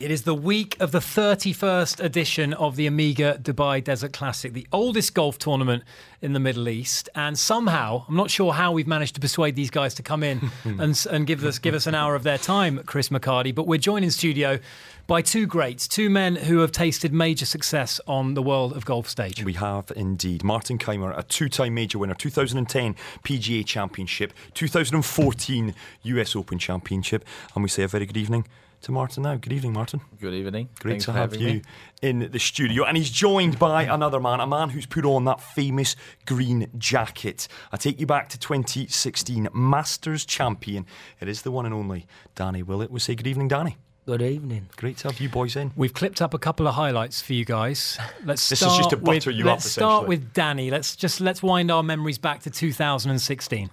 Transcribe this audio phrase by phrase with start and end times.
[0.00, 4.66] It is the week of the 31st edition of the Omega Dubai Desert Classic, the
[4.72, 5.84] oldest golf tournament
[6.20, 7.08] in the Middle East.
[7.14, 10.50] And somehow, I'm not sure how we've managed to persuade these guys to come in
[10.64, 13.54] and, and give us give us an hour of their time, Chris McHardy.
[13.54, 14.58] But we're joined in studio
[15.06, 19.08] by two greats, two men who have tasted major success on the world of golf
[19.08, 19.44] stage.
[19.44, 20.42] We have indeed.
[20.42, 27.24] Martin Kaymer, a two time major winner, 2010 PGA Championship, 2014 US Open Championship.
[27.54, 28.44] And we say a very good evening
[28.84, 29.36] to Martin now.
[29.36, 30.00] Good evening, Martin.
[30.20, 30.68] Good evening.
[30.78, 31.62] Great Thanks to have you me.
[32.02, 32.84] in the studio.
[32.84, 37.48] And he's joined by another man, a man who's put on that famous green jacket.
[37.72, 40.86] I take you back to 2016, Masters champion.
[41.20, 42.90] It is the one and only Danny Willett.
[42.90, 43.76] We say good evening, Danny.
[44.06, 44.68] Good evening.
[44.76, 45.72] Great to have you boys in.
[45.76, 47.98] We've clipped up a couple of highlights for you guys.
[48.24, 50.70] Let's This is start just to with, butter you up, Let's start with Danny.
[50.70, 53.70] Let's just let's wind our memories back to 2016.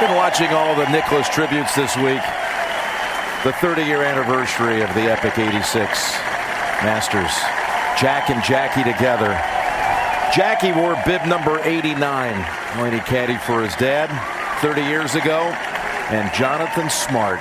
[0.00, 2.22] Been watching all the Nicklaus tributes this week.
[3.44, 5.76] The 30 year anniversary of the Epic 86
[6.82, 7.30] Masters.
[8.00, 9.38] Jack and Jackie together.
[10.34, 12.34] Jackie wore bib number 89
[12.80, 14.08] when he caddied for his dad
[14.62, 15.40] 30 years ago.
[16.08, 17.40] And Jonathan Smart,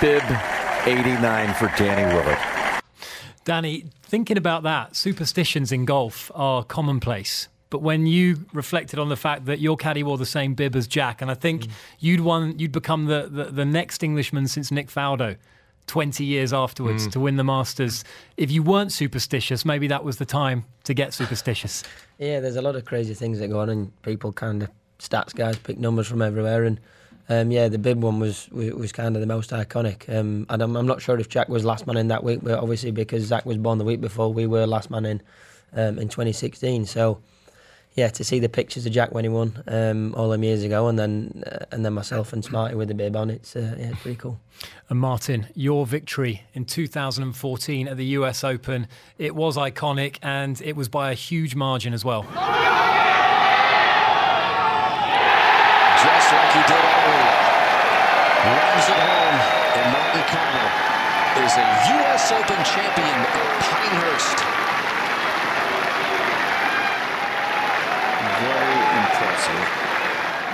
[0.00, 0.22] bib
[0.86, 2.38] 89 for Danny Willett.
[3.44, 7.48] Danny, thinking about that, superstitions in golf are commonplace.
[7.72, 10.86] But when you reflected on the fact that your caddy wore the same bib as
[10.86, 11.68] Jack, and I think
[12.00, 15.36] you'd won, you'd become the, the, the next Englishman since Nick Faldo,
[15.86, 18.04] 20 years afterwards to win the Masters.
[18.36, 21.82] If you weren't superstitious, maybe that was the time to get superstitious.
[22.18, 25.34] Yeah, there's a lot of crazy things that go on, and people kind of stats
[25.34, 26.78] guys pick numbers from everywhere, and
[27.30, 30.14] um, yeah, the bib one was was, was kind of the most iconic.
[30.14, 32.58] Um, and I'm, I'm not sure if Jack was last man in that week, but
[32.58, 35.22] obviously because Zach was born the week before, we were last man in
[35.72, 36.84] um, in 2016.
[36.84, 37.22] So
[37.94, 40.88] yeah, to see the pictures of Jack when he won um, all them years ago,
[40.88, 43.92] and then uh, and then myself and Smarty with the bib on, it's uh, yeah,
[44.00, 44.40] pretty cool.
[44.88, 48.86] And Martin, your victory in 2014 at the US Open,
[49.18, 52.22] it was iconic and it was by a huge margin as well.
[56.02, 57.32] just like he did all week.
[58.42, 59.38] Runs it home,
[59.78, 60.68] and Martin Kaymer
[61.46, 62.32] is a U.S.
[62.32, 64.38] Open champion at Pinehurst.
[68.42, 69.68] Very impressive.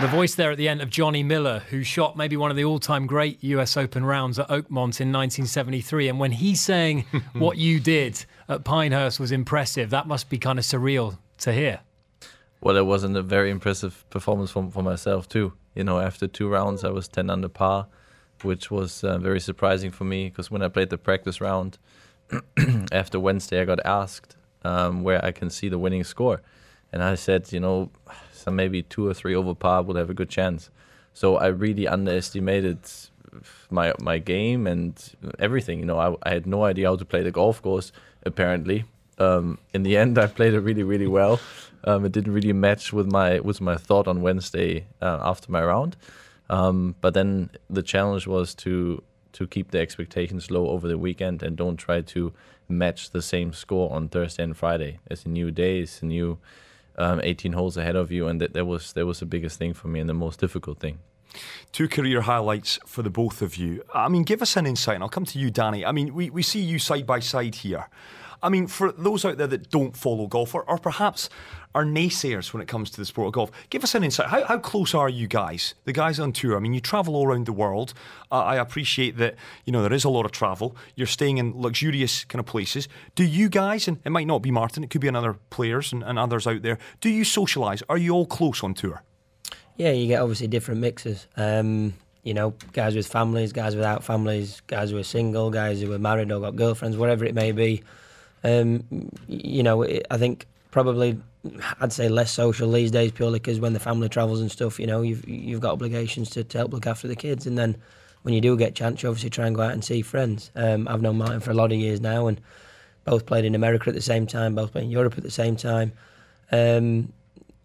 [0.01, 2.65] The voice there at the end of Johnny Miller, who shot maybe one of the
[2.65, 6.09] all time great US Open rounds at Oakmont in 1973.
[6.09, 10.57] And when he's saying what you did at Pinehurst was impressive, that must be kind
[10.57, 11.81] of surreal to hear.
[12.61, 15.55] Well, it wasn't a very impressive performance for, for myself too.
[15.75, 17.89] You know, after two rounds, I was 10 under par,
[18.43, 21.77] which was uh, very surprising for me because when I played the practice round
[22.93, 26.41] after Wednesday, I got asked um, where I can see the winning score,
[26.93, 27.91] and I said, you know,
[28.39, 30.71] some maybe two or three over par would have a good chance.
[31.13, 32.79] So I really underestimated
[33.71, 34.93] my my game and
[35.39, 35.81] everything.
[35.81, 37.93] You know, I, I had no idea how to play the golf course.
[38.25, 38.85] Apparently,
[39.19, 41.41] um, in the end, I played it really really well.
[41.85, 45.63] Um, it didn't really match with my with my thought on Wednesday uh, after my
[45.65, 45.97] round.
[46.51, 51.43] Um, but then the challenge was to to keep the expectations low over the weekend
[51.43, 52.33] and don't try to
[52.69, 54.99] match the same score on Thursday and Friday.
[55.11, 56.39] It's a new day, it's a new
[56.99, 59.73] um, 18 holes ahead of you, and that, that was that was the biggest thing
[59.73, 60.99] for me and the most difficult thing.
[61.73, 63.83] Two career highlights for the both of you.
[63.95, 65.85] I mean, give us an insight, and I'll come to you, Danny.
[65.85, 67.89] I mean, we, we see you side by side here.
[68.43, 71.29] I mean, for those out there that don't follow golf, or, or perhaps
[71.75, 74.29] are naysayers when it comes to the sport of golf, give us an insight.
[74.29, 76.57] How, how close are you guys, the guys on tour?
[76.57, 77.95] I mean, you travel all around the world.
[78.33, 79.35] Uh, I appreciate that,
[79.65, 80.77] you know, there is a lot of travel.
[80.95, 82.89] You're staying in luxurious kind of places.
[83.15, 86.03] Do you guys, and it might not be Martin, it could be another players and,
[86.03, 87.83] and others out there, do you socialise?
[87.89, 89.03] Are you all close on tour?
[89.77, 91.27] Yeah, you get obviously different mixes.
[91.37, 91.95] Um,
[92.25, 95.99] you know, guys with families, guys without families, guys who are single, guys who are
[95.99, 97.83] married or got girlfriends, whatever it may be.
[98.45, 98.85] Um,
[99.27, 101.19] you know, I think probably
[101.81, 104.87] I'd say less social these days purely because when the family travels and stuff, you
[104.87, 107.77] know, you've you've got obligations to, to help look after the kids, and then
[108.23, 110.51] when you do get a chance, you obviously try and go out and see friends.
[110.55, 112.41] Um, I've known Martin for a lot of years now, and
[113.05, 115.57] both played in America at the same time, both played in Europe at the same
[115.57, 115.93] time.
[116.53, 117.13] Um,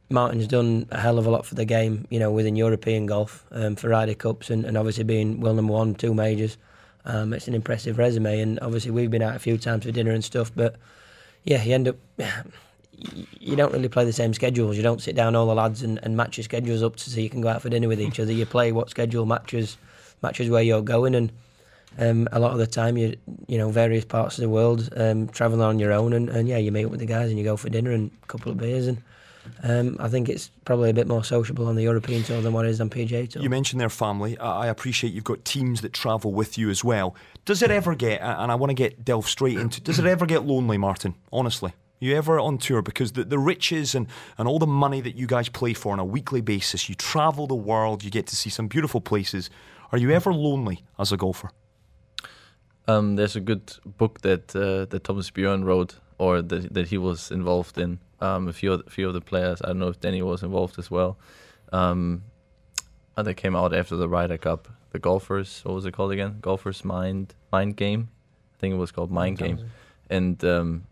[0.09, 3.45] Martin's done a hell of a lot for the game, you know, within European golf
[3.51, 6.57] um, for Ryder Cups and, and obviously being world number one, two majors.
[7.05, 10.11] Um, it's an impressive resume, and obviously we've been out a few times for dinner
[10.11, 10.51] and stuff.
[10.55, 10.75] But
[11.43, 11.97] yeah, you end up
[13.39, 14.77] you don't really play the same schedules.
[14.77, 17.19] You don't sit down all the lads and, and match your schedules up to so
[17.19, 18.31] you can go out for dinner with each other.
[18.31, 19.77] You play what schedule matches
[20.21, 21.31] matches where you're going, and
[21.97, 23.15] um, a lot of the time you
[23.47, 26.57] you know various parts of the world um, traveling on your own, and, and yeah,
[26.57, 28.57] you meet up with the guys and you go for dinner and a couple of
[28.57, 29.01] beers and
[29.63, 32.65] Um, I think it's probably a bit more sociable on the European tour than what
[32.65, 33.41] it is on PGA tour.
[33.41, 34.37] You mentioned their family.
[34.37, 37.15] I appreciate you've got teams that travel with you as well.
[37.45, 40.25] Does it ever get, and I want to get delve straight into, does it ever
[40.25, 41.15] get lonely, Martin?
[41.31, 44.07] Honestly, you ever on tour because the, the riches and,
[44.37, 47.47] and all the money that you guys play for on a weekly basis, you travel
[47.47, 49.49] the world, you get to see some beautiful places.
[49.91, 51.51] Are you ever lonely as a golfer?
[52.87, 56.97] Um, there's a good book that uh, that Thomas Bjorn wrote, or that, that he
[56.97, 57.99] was involved in.
[58.23, 59.61] Um, a few of, a few of the players.
[59.61, 61.17] I don't know if Danny was involved as well.
[61.71, 62.23] Um,
[63.17, 64.67] and they came out after the Ryder Cup.
[64.91, 66.37] The golfers, what was it called again?
[66.41, 68.09] Golfers Mind Mind Game.
[68.55, 69.59] I think it was called Mind Game,
[70.09, 70.85] and um,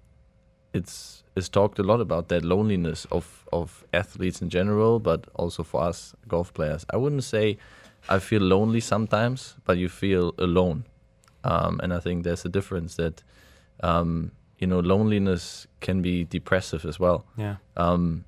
[0.74, 5.64] it's it's talked a lot about that loneliness of of athletes in general, but also
[5.64, 6.86] for us golf players.
[6.90, 7.58] I wouldn't say
[8.10, 10.86] I feel lonely sometimes, but you feel alone
[11.44, 13.24] um, and I think there's a difference that,
[13.82, 14.32] um,
[14.62, 17.26] you know, loneliness can be depressive as well.
[17.36, 17.56] Yeah.
[17.76, 18.24] Um,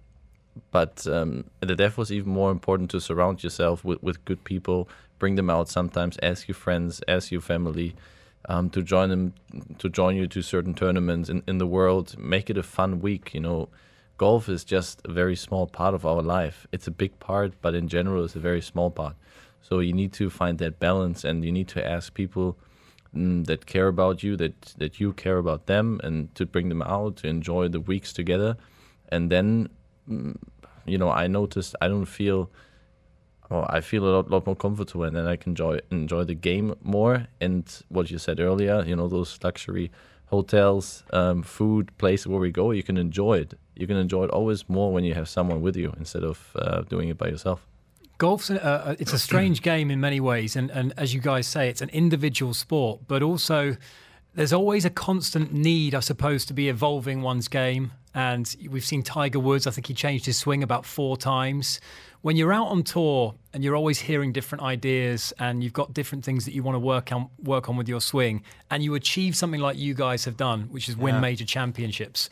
[0.72, 4.90] but um, death was even more important to surround yourself with, with good people,
[5.20, 7.96] bring them out sometimes, ask your friends, ask your family
[8.50, 9.34] um, to join them,
[9.78, 12.18] to join you to certain tournaments in, in the world.
[12.18, 13.34] Make it a fun week.
[13.34, 13.70] You know,
[14.18, 16.68] golf is just a very small part of our life.
[16.72, 19.16] It's a big part, but in general, it's a very small part.
[19.62, 22.58] So you need to find that balance, and you need to ask people
[23.14, 27.18] that care about you, that that you care about them, and to bring them out
[27.18, 28.58] to enjoy the weeks together.
[29.10, 29.70] And then,
[30.10, 30.36] mm,
[30.86, 32.50] you know, I noticed I don't feel.
[33.52, 36.34] Oh, I feel a lot, lot more comfortable, and then I can enjoy enjoy the
[36.34, 37.28] game more.
[37.40, 39.92] And what you said earlier, you know, those luxury
[40.28, 43.54] hotels, um, food, places where we go, you can enjoy it.
[43.76, 46.82] You can enjoy it always more when you have someone with you instead of uh,
[46.82, 47.68] doing it by yourself
[48.24, 51.68] golf's a, it's a strange game in many ways, and, and as you guys say,
[51.68, 53.76] it's an individual sport, but also
[54.34, 57.92] there's always a constant need, I suppose, to be evolving one's game.
[58.16, 59.68] And we've seen Tiger Woods.
[59.68, 61.82] I think he changed his swing about four times.
[62.22, 66.24] When you're out on tour and you're always hearing different ideas and you've got different
[66.24, 69.36] things that you want to work on, work on with your swing, and you achieve
[69.36, 71.22] something like you guys have done, which is win yeah.
[71.22, 72.30] major championships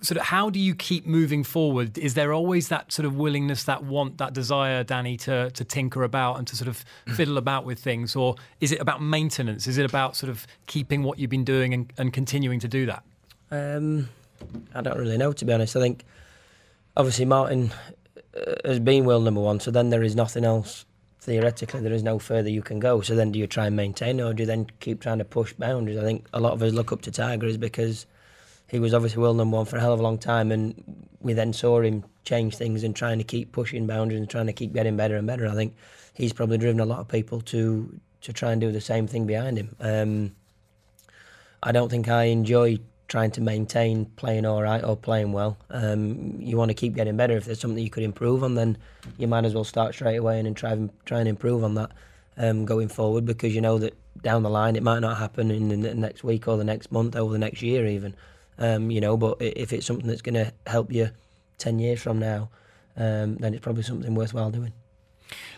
[0.00, 1.96] sort of how do you keep moving forward?
[1.98, 6.02] Is there always that sort of willingness, that want, that desire, Danny, to to tinker
[6.02, 7.14] about and to sort of mm.
[7.14, 9.66] fiddle about with things, or is it about maintenance?
[9.66, 12.86] Is it about sort of keeping what you've been doing and, and continuing to do
[12.86, 13.02] that?
[13.50, 14.08] Um,
[14.74, 15.76] I don't really know, to be honest.
[15.76, 16.04] I think
[16.96, 17.72] obviously Martin
[18.36, 20.84] uh, has been world number one, so then there is nothing else.
[21.20, 23.00] Theoretically, there is no further you can go.
[23.00, 25.52] So then, do you try and maintain, or do you then keep trying to push
[25.54, 25.98] boundaries?
[25.98, 28.06] I think a lot of us look up to Tiger is because
[28.68, 31.32] he was obviously world number one for a hell of a long time, and we
[31.32, 34.72] then saw him change things and trying to keep pushing boundaries and trying to keep
[34.72, 35.46] getting better and better.
[35.46, 35.74] I think
[36.14, 39.26] he's probably driven a lot of people to to try and do the same thing
[39.26, 39.76] behind him.
[39.80, 40.34] Um,
[41.62, 42.78] I don't think I enjoy
[43.08, 45.56] trying to maintain playing all right or playing well.
[45.70, 47.36] Um, you want to keep getting better.
[47.36, 48.78] If there's something you could improve on, then
[49.16, 51.92] you might as well start straight away and, try and try and improve on that
[52.36, 55.68] um, going forward because you know that down the line it might not happen in
[55.68, 58.14] the next week or the next month or the next year even.
[58.58, 61.10] Um, you know, but if it's something that's going to help you
[61.58, 62.48] 10 years from now,
[62.96, 64.72] um, then it's probably something worthwhile doing.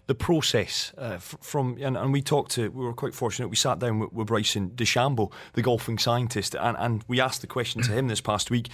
[0.06, 3.78] The process uh, from, and, and, we talked to, we were quite fortunate, we sat
[3.78, 7.92] down with, with Bryson DeChambeau, the golfing scientist, and, and we asked the question to
[7.92, 8.70] him this past week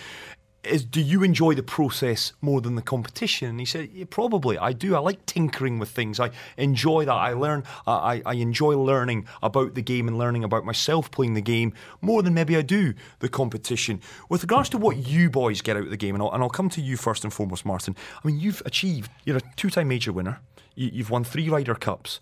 [0.66, 3.48] is do you enjoy the process more than the competition?
[3.48, 4.58] And he said, yeah, probably.
[4.58, 4.94] I do.
[4.94, 6.20] I like tinkering with things.
[6.20, 7.12] I enjoy that.
[7.12, 7.64] I learn.
[7.86, 12.22] I, I enjoy learning about the game and learning about myself playing the game more
[12.22, 14.00] than maybe I do the competition.
[14.28, 16.50] With regards to what you boys get out of the game, and I'll, and I'll
[16.50, 17.96] come to you first and foremost, Martin.
[18.22, 19.10] I mean, you've achieved.
[19.24, 20.40] You're a two-time major winner.
[20.74, 22.20] You, you've won three Ryder Cups.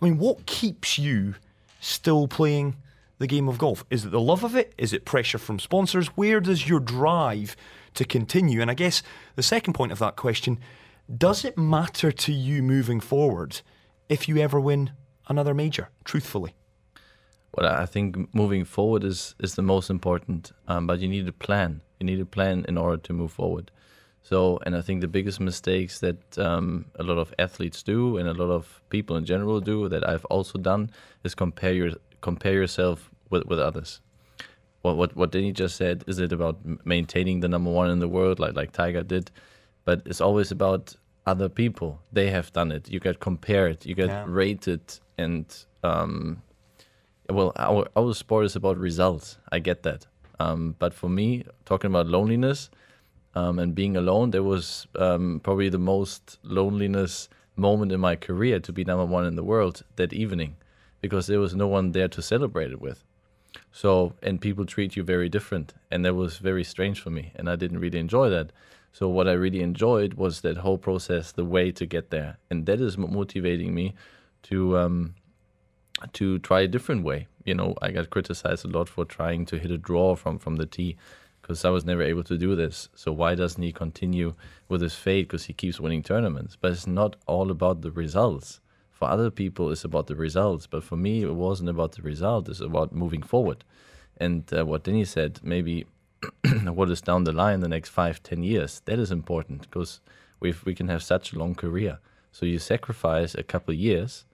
[0.00, 1.34] I mean, what keeps you
[1.80, 2.76] still playing?
[3.18, 3.84] the game of golf?
[3.90, 4.74] Is it the love of it?
[4.76, 6.08] Is it pressure from sponsors?
[6.08, 7.56] Where does your drive
[7.94, 8.60] to continue?
[8.60, 9.02] And I guess
[9.36, 10.58] the second point of that question
[11.18, 13.60] does it matter to you moving forward
[14.08, 14.92] if you ever win
[15.28, 16.54] another major, truthfully?
[17.54, 21.32] Well, I think moving forward is, is the most important, um, but you need a
[21.32, 21.82] plan.
[22.00, 23.70] You need a plan in order to move forward.
[24.22, 28.26] So, and I think the biggest mistakes that um, a lot of athletes do and
[28.26, 30.90] a lot of people in general do that I've also done
[31.22, 34.00] is compare your compare yourself with, with others
[34.84, 38.08] what what what Danny just said is it about maintaining the number one in the
[38.08, 39.30] world like like Tiger did,
[39.86, 40.94] but it's always about
[41.26, 42.02] other people.
[42.12, 42.90] They have done it.
[42.90, 43.86] You get compared.
[43.86, 44.24] You get yeah.
[44.28, 44.82] rated,
[45.16, 45.46] and
[45.82, 46.42] um,
[47.30, 49.38] well, our our sport is about results.
[49.50, 50.06] I get that.
[50.38, 52.68] Um, but for me, talking about loneliness
[53.34, 58.60] um, and being alone, there was um, probably the most loneliness moment in my career
[58.60, 60.56] to be number one in the world that evening,
[61.00, 63.02] because there was no one there to celebrate it with.
[63.72, 65.74] So, and people treat you very different.
[65.90, 67.32] And that was very strange for me.
[67.36, 68.52] And I didn't really enjoy that.
[68.94, 72.64] So what I really enjoyed was that whole process, the way to get there, and
[72.66, 73.94] that is motivating me
[74.44, 75.14] to um,
[76.12, 77.26] to try a different way.
[77.44, 80.56] You know, I got criticized a lot for trying to hit a draw from from
[80.56, 80.96] the tee
[81.42, 82.88] because I was never able to do this.
[82.94, 84.34] So why doesn't he continue
[84.68, 85.22] with his fate?
[85.22, 86.56] Because he keeps winning tournaments.
[86.58, 88.60] But it's not all about the results.
[88.94, 90.66] For other people, it's about the results.
[90.66, 92.48] But for me, it wasn't about the result.
[92.48, 93.64] It's about moving forward.
[94.16, 95.86] And uh, what Denny said, maybe
[96.64, 100.00] what is down the line the next five, ten years, that is important because
[100.40, 101.98] we we can have such a long career.
[102.30, 104.24] So you sacrifice a couple years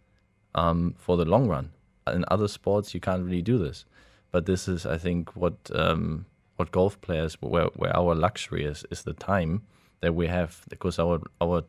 [0.55, 1.73] um, for the long run.
[2.07, 3.85] In other sports, you can't really do this.
[4.31, 6.27] But this is, I think, what um,
[6.57, 9.63] what golf players where where our luxury is is the time
[10.01, 11.65] that we have because our our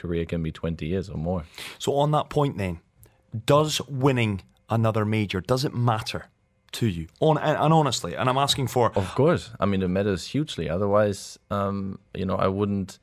[0.00, 1.44] career can be 20 years or more.
[1.78, 2.80] So on that point, then,
[3.46, 6.26] does winning another major does it matter
[6.72, 7.06] to you?
[7.20, 8.92] On and, and honestly, and I'm asking for.
[8.96, 10.68] Of course, I mean it matters hugely.
[10.68, 12.98] Otherwise, um, you know, I wouldn't.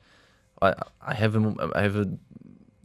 [0.60, 2.08] I I have a I have a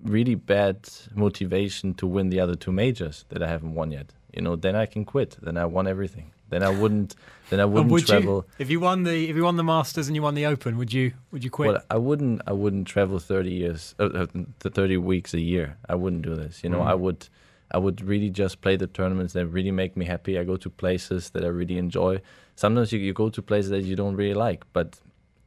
[0.04, 0.78] really bad
[1.16, 4.14] motivation to win the other two majors that I haven't won yet.
[4.34, 5.38] You know, then I can quit.
[5.42, 6.32] Then I won everything.
[6.54, 7.16] Then I wouldn't.
[7.50, 8.46] Then I wouldn't would travel.
[8.48, 10.78] You, if you won the if you won the Masters and you won the Open,
[10.78, 11.72] would you would you quit?
[11.72, 12.42] Well, I wouldn't.
[12.46, 14.28] I wouldn't travel thirty years, uh, uh,
[14.60, 15.78] thirty weeks a year.
[15.90, 16.64] I wouldn't do this.
[16.64, 16.88] You know, Mm.
[16.88, 17.28] I would.
[17.72, 20.38] I would really just play the tournaments that really make me happy.
[20.38, 22.22] I go to places that I really enjoy.
[22.56, 25.00] Sometimes you, you go to places that you don't really like, but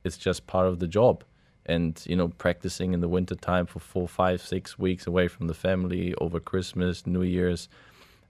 [0.02, 1.22] it's just part of the job.
[1.66, 5.46] And you know, practicing in the winter time for four, five, six weeks away from
[5.46, 7.68] the family over Christmas, New Year's.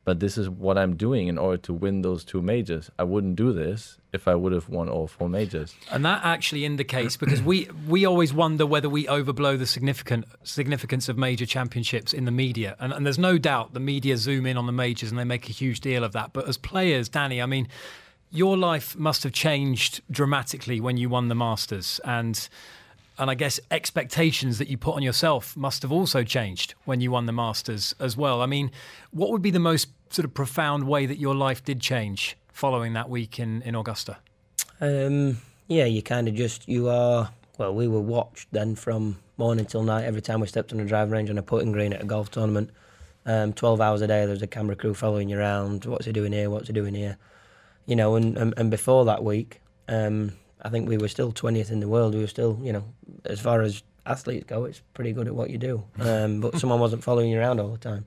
[0.06, 2.92] But this is what I'm doing in order to win those two majors.
[2.96, 5.74] I wouldn't do this if I would have won all four majors.
[5.90, 11.08] And that actually indicates because we we always wonder whether we overblow the significant significance
[11.08, 12.76] of major championships in the media.
[12.78, 15.48] And, and there's no doubt the media zoom in on the majors and they make
[15.48, 16.32] a huge deal of that.
[16.32, 17.66] But as players, Danny, I mean,
[18.30, 22.48] your life must have changed dramatically when you won the Masters and
[23.18, 27.10] and I guess expectations that you put on yourself must have also changed when you
[27.10, 28.42] won the Masters as well.
[28.42, 28.70] I mean,
[29.10, 32.92] what would be the most sort of profound way that your life did change following
[32.94, 34.18] that week in, in Augusta?
[34.80, 37.30] Um, yeah, you kind of just you are.
[37.58, 40.04] Well, we were watched then from morning till night.
[40.04, 42.30] Every time we stepped on a driving range on a putting green at a golf
[42.30, 42.70] tournament,
[43.24, 44.20] um, twelve hours a day.
[44.20, 45.84] There was a camera crew following you around.
[45.86, 46.50] What's he doing here?
[46.50, 47.16] What's he doing here?
[47.86, 50.32] You know, and and, and before that week, um,
[50.62, 52.14] I think we were still twentieth in the world.
[52.14, 52.84] We were still, you know,
[53.24, 55.82] as far as athletes go, it's pretty good at what you do.
[55.98, 58.06] Um, but someone wasn't following you around all the time.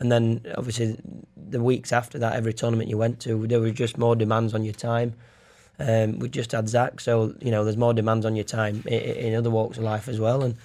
[0.00, 0.98] And then obviously
[1.36, 4.64] the weeks after that, every tournament you went to, there was just more demands on
[4.64, 5.14] your time.
[5.78, 9.00] Um, we just had Zach, so you know there's more demands on your time in,
[9.00, 10.42] in other walks of life as well.
[10.42, 10.56] And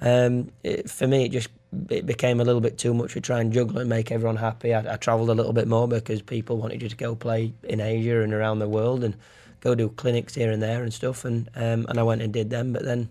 [0.00, 1.48] um, it, for me, it just
[1.88, 4.72] it became a little bit too much to try and juggle and make everyone happy.
[4.72, 7.80] I, I travelled a little bit more because people wanted you to go play in
[7.80, 9.16] Asia and around the world and
[9.60, 11.24] go do clinics here and there and stuff.
[11.24, 12.72] And um, and I went and did them.
[12.72, 13.08] But then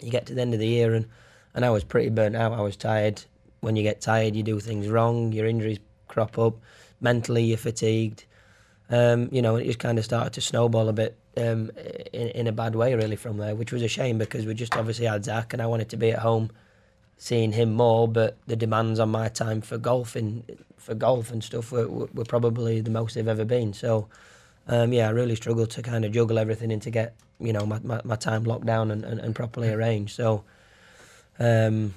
[0.00, 1.06] you get to the end of the year and
[1.54, 2.52] and I was pretty burnt out.
[2.52, 3.24] I was tired.
[3.60, 5.32] When you get tired, you do things wrong.
[5.32, 6.56] Your injuries crop up.
[7.00, 8.24] Mentally, you're fatigued.
[8.90, 11.70] Um, you know, it just kind of started to snowball a bit um,
[12.12, 14.76] in, in a bad way, really, from there, which was a shame because we just
[14.76, 16.50] obviously had Zach and I wanted to be at home
[17.18, 20.44] seeing him more, but the demands on my time for golfing,
[20.76, 23.72] for golf and stuff were, were, were probably the most they've ever been.
[23.72, 24.08] So,
[24.68, 27.66] um, yeah, I really struggled to kind of juggle everything and to get, you know,
[27.66, 30.14] my, my, my time locked down and, and, and properly arranged.
[30.14, 30.44] So,
[31.40, 31.94] um,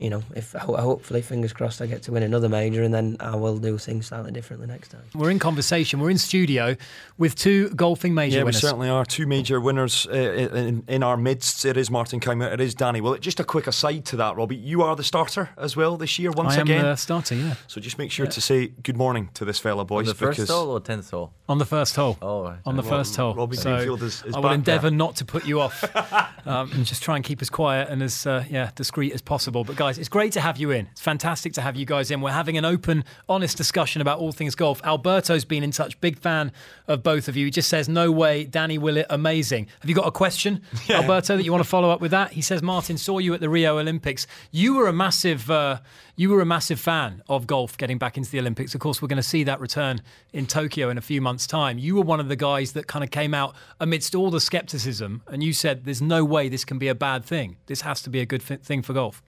[0.00, 3.36] you know, if hopefully, fingers crossed, I get to win another major, and then I
[3.36, 5.02] will do things slightly differently next time.
[5.14, 6.00] We're in conversation.
[6.00, 6.74] We're in studio
[7.18, 9.04] with two golfing major Yeah, we certainly are.
[9.04, 11.64] Two major winners uh, in, in our midst.
[11.66, 13.00] It is Martin Kaymer, it is Danny.
[13.00, 14.56] Well, just a quick aside to that, Robbie.
[14.56, 16.82] You are the starter as well this year, once I am again.
[16.84, 17.54] the starter, yeah.
[17.66, 20.06] So just make sure to say good morning to this fella, boys.
[20.06, 21.32] the first because hole or tenth hole?
[21.48, 22.16] On the first hole.
[22.22, 22.58] Oh, right.
[22.64, 23.34] on the Well, first hole.
[23.34, 24.96] Robbie so Greenfield is- is I will endeavour there.
[24.96, 25.84] not to put you off
[26.46, 29.64] um, and just try and keep as quiet and as uh, yeah discreet as possible.
[29.64, 30.86] But guys, it's great to have you in.
[30.92, 32.20] It's fantastic to have you guys in.
[32.20, 34.80] We're having an open, honest discussion about all things golf.
[34.84, 36.52] Alberto's been in touch, big fan
[36.86, 37.46] of both of you.
[37.46, 41.44] He just says, "No way, Danny Willett, amazing." Have you got a question, Alberto, that
[41.44, 42.32] you want to follow up with that?
[42.32, 44.26] He says, "Martin saw you at the Rio Olympics.
[44.50, 45.80] You were a massive." Uh,
[46.20, 48.74] you were a massive fan of golf getting back into the Olympics.
[48.74, 50.02] Of course, we're going to see that return
[50.34, 51.78] in Tokyo in a few months' time.
[51.78, 55.22] You were one of the guys that kind of came out amidst all the skepticism,
[55.28, 57.56] and you said, "There's no way this can be a bad thing.
[57.68, 59.22] This has to be a good th- thing for golf."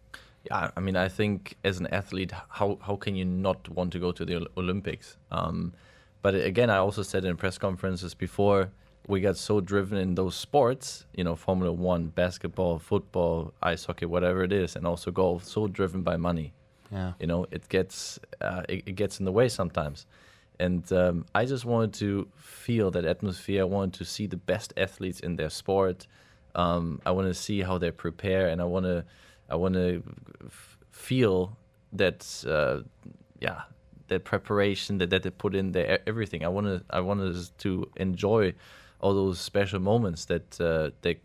[0.44, 3.98] Yeah, I mean, I think as an athlete, how how can you not want to
[3.98, 5.16] go to the Olympics?
[5.30, 5.72] Um,
[6.22, 8.70] but again, I also said in press conferences before,
[9.06, 14.06] we got so driven in those sports, you know, Formula One, basketball, football, ice hockey,
[14.06, 16.52] whatever it is, and also golf, so driven by money.
[16.90, 17.12] Yeah.
[17.20, 20.06] You know, it gets uh, it, it gets in the way sometimes.
[20.60, 23.62] And um, I just wanted to feel that atmosphere.
[23.62, 26.06] I wanted to see the best athletes in their sport.
[26.54, 29.04] Um, I want to see how they prepare, and I want to
[29.52, 30.02] I want to
[30.46, 31.56] f- feel
[31.92, 32.80] that uh,
[33.38, 33.62] yeah
[34.08, 36.44] that preparation that, that they put in there everything.
[36.44, 38.54] I want to I want us to enjoy
[39.00, 41.18] all those special moments that uh, they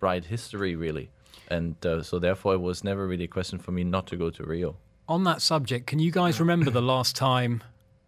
[0.00, 1.10] write history really,
[1.48, 4.30] and uh, so therefore it was never really a question for me not to go
[4.30, 4.76] to Rio.
[5.08, 7.64] On that subject, can you guys remember the last time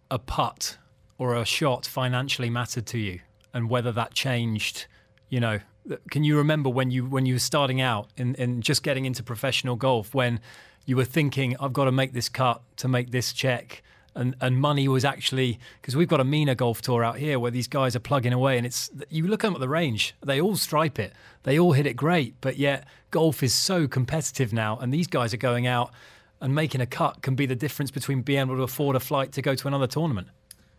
[0.08, 0.78] a putt
[1.18, 3.20] or a shot financially mattered to you,
[3.52, 4.86] and whether that changed?
[5.28, 5.60] You know,
[6.10, 9.22] can you remember when you when you were starting out in, in just getting into
[9.22, 10.40] professional golf when
[10.84, 13.82] you were thinking, I've got to make this cut to make this check,
[14.14, 17.50] and and money was actually because we've got a MENA golf tour out here where
[17.50, 20.98] these guys are plugging away, and it's you look at the range, they all stripe
[20.98, 21.12] it,
[21.44, 25.34] they all hit it great, but yet golf is so competitive now, and these guys
[25.34, 25.92] are going out
[26.40, 29.30] and making a cut can be the difference between being able to afford a flight
[29.32, 30.26] to go to another tournament.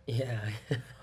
[0.06, 0.40] Yeah.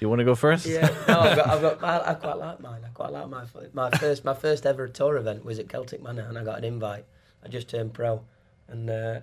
[0.00, 0.66] You want to go first?
[0.66, 2.80] Yeah, no, I've got, I've got, I, I quite like mine.
[2.84, 6.26] I quite like my my first my first ever tour event was at Celtic Manor,
[6.28, 7.04] and I got an invite.
[7.44, 8.22] I just turned pro,
[8.68, 9.20] and uh,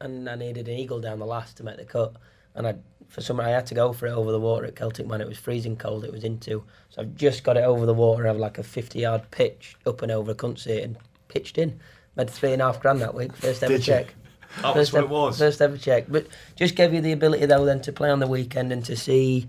[0.00, 2.14] and I needed an eagle down the last to make the cut,
[2.54, 2.76] and I
[3.08, 5.24] for some I had to go for it over the water at Celtic Manor.
[5.24, 6.04] It was freezing cold.
[6.04, 8.24] It was into, so I've just got it over the water.
[8.24, 10.96] I have like a fifty yard pitch up and over, couldn't see it, and
[11.28, 11.80] pitched in.
[12.14, 13.34] Made three and a half grand that week.
[13.34, 14.14] First ever check.
[14.60, 15.38] That was First what ever, it was.
[15.38, 18.26] First ever check, but just gave you the ability though then to play on the
[18.26, 19.48] weekend and to see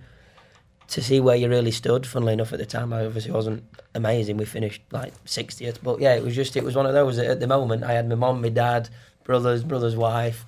[0.87, 2.05] to see where you really stood.
[2.05, 3.63] Funnily enough, at the time, I obviously wasn't
[3.95, 4.37] amazing.
[4.37, 7.17] We finished like 60th, but yeah, it was just it was one of those.
[7.17, 8.89] At the moment, I had my mum, my dad,
[9.23, 10.45] brothers, brother's wife,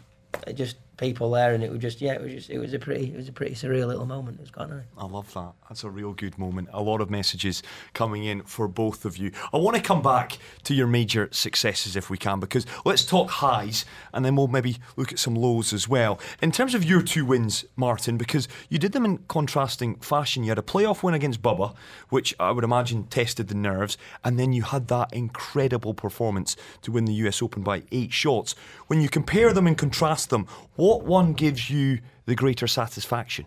[0.47, 2.80] uh, just people there, and it was just yeah, it was just it was a
[2.80, 4.38] pretty it was a pretty surreal little moment.
[4.38, 4.84] It was quite nice.
[4.98, 5.54] I love that.
[5.70, 6.70] That's a real good moment.
[6.74, 9.32] A lot of messages coming in for both of you.
[9.54, 13.30] I want to come back to your major successes if we can, because let's talk
[13.30, 16.20] highs and then we'll maybe look at some lows as well.
[16.42, 20.44] In terms of your two wins, Martin, because you did them in contrasting fashion.
[20.44, 21.75] You had a playoff win against Bubba,
[22.10, 26.92] which I would imagine tested the nerves, and then you had that incredible performance to
[26.92, 28.56] win the US Open by eight shots.
[28.88, 33.46] When you compare them and contrast them, what one gives you the greater satisfaction?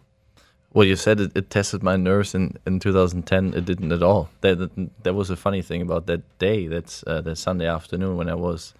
[0.72, 3.54] Well, you said it, it tested my nerves in, in 2010.
[3.54, 4.28] It didn't at all.
[4.42, 6.66] That, that, that was a funny thing about that day.
[6.66, 8.74] That's uh, that Sunday afternoon when I was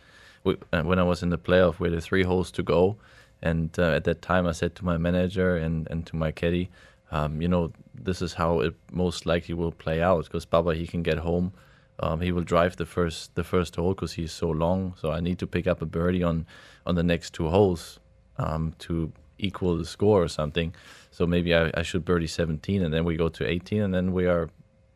[0.45, 2.97] uh, when I was in the playoff with three holes to go,
[3.43, 6.71] and uh, at that time I said to my manager and, and to my caddy,
[7.11, 10.87] um, you know, this is how it most likely will play out because Bubba he
[10.87, 11.53] can get home.
[12.01, 14.95] Um, he will drive the first the first hole because he's so long.
[15.01, 16.47] So I need to pick up a birdie on
[16.87, 17.99] on the next two holes
[18.39, 20.75] um, to equal the score or something.
[21.11, 24.13] So maybe I, I should birdie 17 and then we go to 18 and then
[24.13, 24.51] we are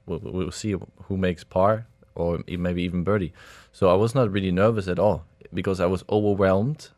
[0.06, 0.74] we'll, we'll see
[1.04, 3.32] who makes par or maybe even birdie.
[3.72, 6.88] So I was not really nervous at all because I was overwhelmed.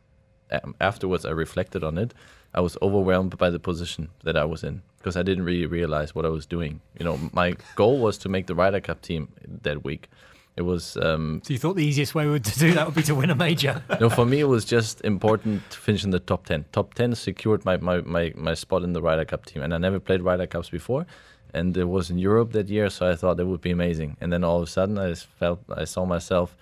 [0.51, 2.13] Um, afterwards, I reflected on it.
[2.53, 6.15] I was overwhelmed by the position that I was in because I didn't really realize
[6.15, 6.81] what I was doing.
[6.97, 9.29] You know, my goal was to make the Ryder Cup team
[9.63, 10.09] that week.
[10.57, 13.03] It was um, So you thought the easiest way would to do that would be
[13.03, 13.83] to win a major?
[13.99, 16.65] no, for me, it was just important to finish in the top 10.
[16.71, 19.61] Top 10 secured my, my, my, my spot in the Ryder Cup team.
[19.61, 21.05] And I never played Ryder Cups before.
[21.53, 24.17] And it was in Europe that year, so I thought that would be amazing.
[24.19, 26.57] And then all of a sudden, I felt I saw myself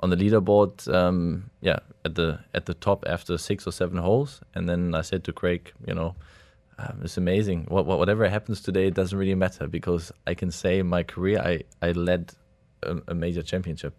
[0.00, 4.40] on the leaderboard, um, yeah, at the at the top after six or seven holes.
[4.54, 6.14] And then I said to Craig, you know,
[6.78, 7.66] um, it's amazing.
[7.68, 11.02] What, what, whatever happens today, it doesn't really matter because I can say in my
[11.02, 12.32] career, I, I led
[12.82, 13.98] a, a major championship.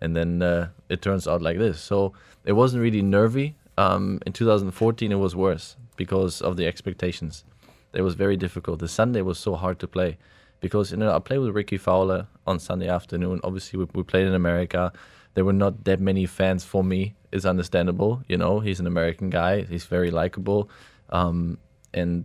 [0.00, 1.80] And then uh, it turns out like this.
[1.80, 2.12] So
[2.44, 3.56] it wasn't really nervy.
[3.76, 7.44] Um, in 2014, it was worse because of the expectations.
[7.92, 8.80] It was very difficult.
[8.80, 10.18] The Sunday was so hard to play
[10.60, 13.40] because you know I played with Rickie Fowler on Sunday afternoon.
[13.44, 14.92] Obviously, we, we played in America.
[15.34, 17.14] There were not that many fans for me.
[17.30, 18.22] It's understandable.
[18.28, 19.62] You know, he's an American guy.
[19.62, 20.70] He's very likable,
[21.10, 21.58] um,
[21.94, 22.24] and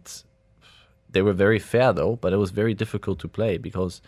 [1.10, 2.16] they were very fair though.
[2.16, 4.02] But it was very difficult to play because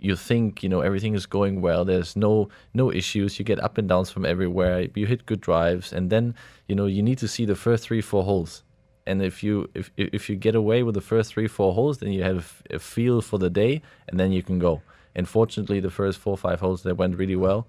[0.00, 3.78] you think you know everything is going well there's no no issues you get up
[3.78, 6.34] and downs from everywhere you hit good drives and then
[6.66, 8.62] you know you need to see the first three four holes
[9.06, 12.10] and if you if if you get away with the first three four holes then
[12.12, 14.80] you have a feel for the day and then you can go
[15.14, 17.66] and fortunately the first four five holes they went really well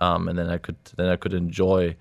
[0.00, 1.94] um, and then i could then i could enjoy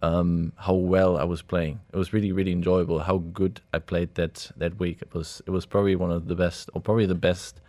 [0.00, 1.80] um, how well I was playing.
[1.92, 3.00] It was really, really enjoyable.
[3.00, 5.02] How good I played that that week.
[5.02, 7.60] It was it was probably one of the best, or probably the best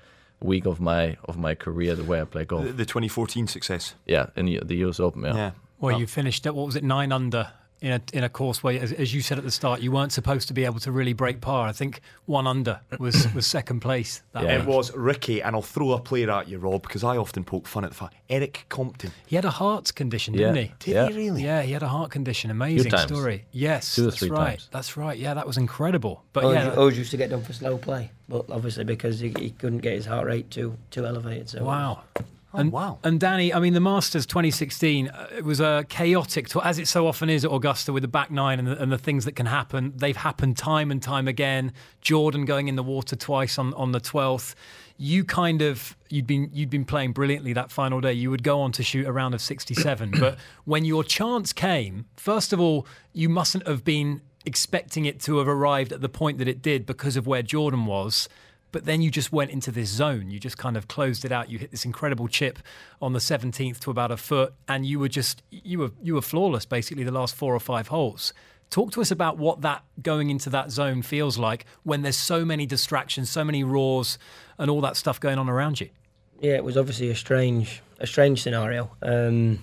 [0.42, 1.96] week of my of my career.
[1.96, 2.66] The way I play golf.
[2.66, 3.96] The, the 2014 success.
[4.06, 5.24] Yeah, in the, the US Open.
[5.24, 5.36] Yeah.
[5.36, 5.52] Yeah.
[5.80, 8.80] Well, you finished at what was it nine under in a in a course where,
[8.80, 11.14] as, as you said at the start, you weren't supposed to be able to really
[11.14, 11.68] break par.
[11.68, 14.22] I think one under was was second place.
[14.34, 14.60] That Yeah.
[14.62, 17.68] It was Rickie, and I'll throw a player at you, Rob, because I often poke
[17.68, 18.16] fun at the fact.
[18.30, 19.12] Erik Compton.
[19.26, 20.74] He had a heart condition, didn't he?
[20.80, 21.08] Did Yeah.
[21.10, 21.44] he really?
[21.44, 22.52] Yeah, he had a heart condition.
[22.52, 23.46] Amazing story.
[23.52, 24.50] Yes, Two or that's three right.
[24.50, 24.68] times.
[24.72, 25.18] That's right.
[25.18, 26.24] Yeah, that was incredible.
[26.34, 29.34] But Always, yeah, always used to get done for slow play, but obviously because he,
[29.40, 31.50] he couldn't get his heart rate too too elevated.
[31.50, 32.04] So wow.
[32.54, 32.98] And, wow.
[33.04, 36.88] And Danny, I mean, the Masters 2016, uh, it was a chaotic, tour, as it
[36.88, 39.34] so often is at Augusta with the back nine and the, and the, things that
[39.34, 39.94] can happen.
[39.96, 41.74] They've happened time and time again.
[42.02, 44.56] Jordan going in the water twice on, on the 12th.
[44.98, 48.12] You kind of you'd been you'd been playing brilliantly that final day.
[48.12, 52.06] You would go on to shoot a round of 67, but when your chance came,
[52.18, 56.38] first of all, you mustn't have been expecting it to have arrived at the point
[56.40, 58.28] that it did because of where Jordan was
[58.72, 60.30] but then you just went into this zone.
[60.30, 61.50] You just kind of closed it out.
[61.50, 62.60] You hit this incredible chip
[63.02, 66.22] on the 17th to about a foot, and you were just you were you were
[66.22, 68.34] flawless basically the last four or five holes.
[68.70, 72.46] Talk to us about what that going into that zone feels like when there's so
[72.46, 74.20] many distractions, so many roars,
[74.60, 75.90] and all that stuff going on around you.
[76.40, 79.60] Yeah, it was obviously a strange a strange scenario um,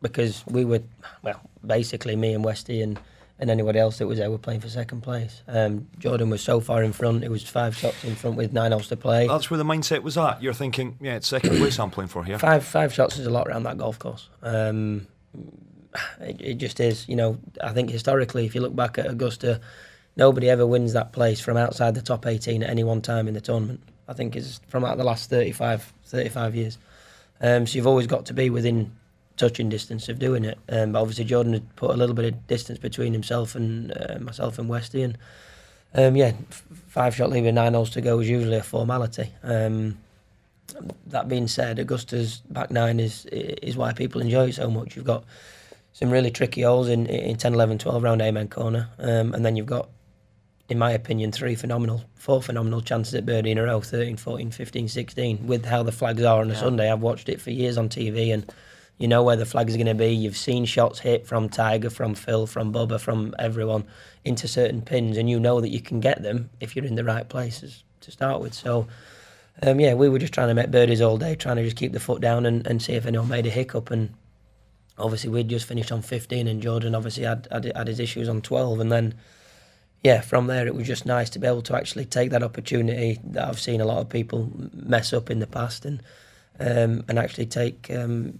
[0.00, 0.82] because we were
[1.22, 2.98] well basically me and Westy and
[3.40, 5.42] and anybody else that was there were playing for second place.
[5.46, 8.72] Um, Jordan was so far in front; it was five shots in front with nine
[8.72, 9.26] holes to play.
[9.26, 10.42] That's where the mindset was at.
[10.42, 12.38] You're thinking, yeah, it's second place I'm playing for here.
[12.38, 14.28] Five five shots is a lot around that golf course.
[14.42, 15.06] Um,
[16.20, 17.08] it, it just is.
[17.08, 19.60] You know, I think historically, if you look back at Augusta,
[20.16, 23.34] nobody ever wins that place from outside the top 18 at any one time in
[23.34, 23.80] the tournament.
[24.08, 26.78] I think it's from like the last 35, 35 years.
[27.40, 28.92] Um, so you've always got to be within
[29.38, 30.58] touching distance of doing it.
[30.68, 34.18] Um, but obviously Jordan had put a little bit of distance between himself and uh,
[34.20, 35.16] myself and Westy, and
[35.94, 39.32] um, yeah, f- five shot leaving nine holes to go is usually a formality.
[39.42, 39.98] Um,
[41.06, 44.96] that being said, Augusta's back nine is is why people enjoy it so much.
[44.96, 45.24] You've got
[45.92, 49.56] some really tricky holes in, in 10, 11, 12 round Amen corner, um, and then
[49.56, 49.88] you've got,
[50.68, 54.50] in my opinion, three phenomenal, four phenomenal chances at birdie in a row 13, 14,
[54.50, 55.46] 15, 16.
[55.46, 56.60] With how the flags are on a yeah.
[56.60, 58.52] Sunday, I've watched it for years on TV and
[58.98, 60.08] you know where the flag's is going to be.
[60.08, 63.84] You've seen shots hit from Tiger, from Phil, from Bubba, from everyone
[64.24, 67.04] into certain pins, and you know that you can get them if you're in the
[67.04, 68.54] right places to start with.
[68.54, 68.88] So,
[69.62, 71.92] um, yeah, we were just trying to make birdies all day, trying to just keep
[71.92, 73.92] the foot down and, and see if anyone made a hiccup.
[73.92, 74.14] And
[74.98, 78.42] obviously, we'd just finished on 15, and Jordan obviously had, had, had his issues on
[78.42, 78.80] 12.
[78.80, 79.14] And then,
[80.02, 83.20] yeah, from there, it was just nice to be able to actually take that opportunity
[83.22, 86.02] that I've seen a lot of people mess up in the past and
[86.60, 88.34] um, and actually take um,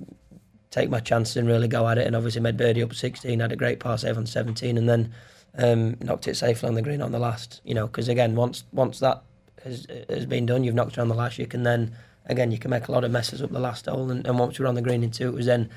[0.78, 2.06] take my chances and really go at it.
[2.06, 5.12] And obviously made birdie up 16, had a great par save on 17, and then
[5.56, 7.60] um, knocked it safely on the green on the last.
[7.64, 9.22] You know, because again, once once that
[9.64, 11.38] has, has been done, you've knocked it on the last.
[11.38, 14.10] You can then again you can make a lot of messes up the last hole,
[14.10, 15.70] and, and once we were on the green in two, it was then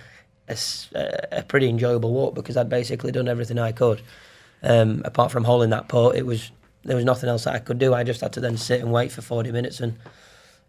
[0.47, 0.57] a,
[1.31, 4.01] a pretty enjoyable walk because I'd basically done everything I could.
[4.63, 6.51] Um, apart from holding that putt, it was
[6.83, 7.93] there was nothing else that I could do.
[7.93, 9.97] I just had to then sit and wait for 40 minutes and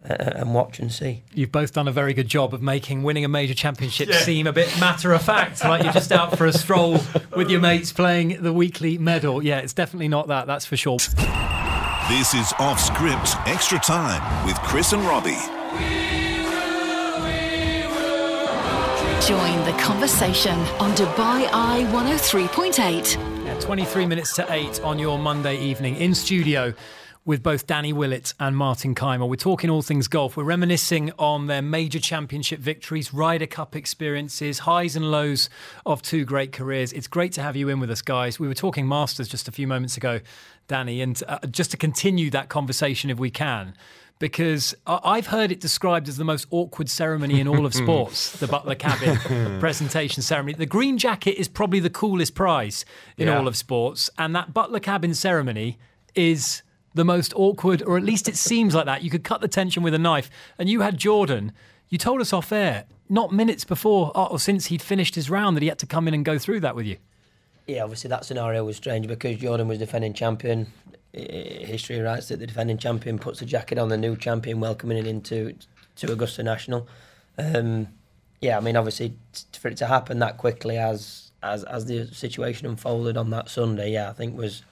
[0.04, 1.22] and watch and see.
[1.32, 4.18] You've both done a very good job of making winning a major championship yeah.
[4.18, 6.98] seem a bit matter of fact, like you're just out for a stroll
[7.36, 9.42] with your mates playing the weekly medal.
[9.42, 10.98] Yeah, it's definitely not that, that's for sure.
[12.08, 15.38] This is Off Script Extra Time with Chris and Robbie.
[19.26, 23.44] Join the conversation on Dubai Eye 103.8.
[23.44, 26.74] Yeah, 23 minutes to 8 on your Monday evening in studio
[27.24, 29.28] with both Danny Willett and Martin Kaymer.
[29.28, 30.36] We're talking all things golf.
[30.36, 35.48] We're reminiscing on their major championship victories, Ryder Cup experiences, highs and lows
[35.86, 36.92] of two great careers.
[36.92, 38.40] It's great to have you in with us, guys.
[38.40, 40.20] We were talking Masters just a few moments ago,
[40.66, 43.74] Danny, and uh, just to continue that conversation if we can
[44.18, 48.46] because I've heard it described as the most awkward ceremony in all of sports, the
[48.46, 50.54] Butler Cabin presentation ceremony.
[50.54, 52.84] The green jacket is probably the coolest prize
[53.16, 53.36] in yeah.
[53.36, 55.76] all of sports, and that Butler Cabin ceremony
[56.14, 56.62] is
[56.94, 59.02] the most awkward, or at least it seems like that.
[59.02, 60.30] You could cut the tension with a knife.
[60.58, 61.52] And you had Jordan.
[61.88, 65.62] You told us off air, not minutes before or since he'd finished his round, that
[65.62, 66.96] he had to come in and go through that with you.
[67.66, 70.66] Yeah, obviously that scenario was strange because Jordan was defending champion.
[71.12, 75.06] History writes that the defending champion puts a jacket on the new champion welcoming it
[75.06, 75.54] into
[75.96, 76.88] to Augusta National.
[77.38, 77.88] Um,
[78.40, 79.14] yeah, I mean, obviously
[79.52, 83.92] for it to happen that quickly as as as the situation unfolded on that Sunday,
[83.92, 84.62] yeah, I think was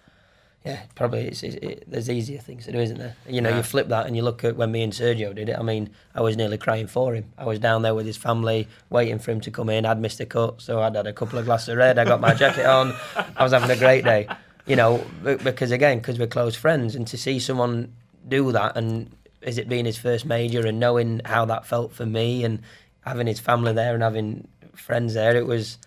[0.65, 3.17] yeah, probably it's, it, there's easier things to do, isn't there?
[3.27, 3.57] You know, yeah.
[3.57, 5.59] you flip that and you look at when me and Sergio did it.
[5.59, 7.33] I mean, I was nearly crying for him.
[7.39, 9.87] I was down there with his family, waiting for him to come in.
[9.87, 11.99] I'd missed a cut, so I'd had a couple of glasses of red.
[11.99, 12.95] I got my jacket on.
[13.37, 14.29] I was having a great day.
[14.67, 17.95] You know, because again, because we're close friends, and to see someone
[18.29, 22.05] do that, and is it being his first major, and knowing how that felt for
[22.05, 22.61] me, and
[23.01, 25.79] having his family there, and having friends there, it was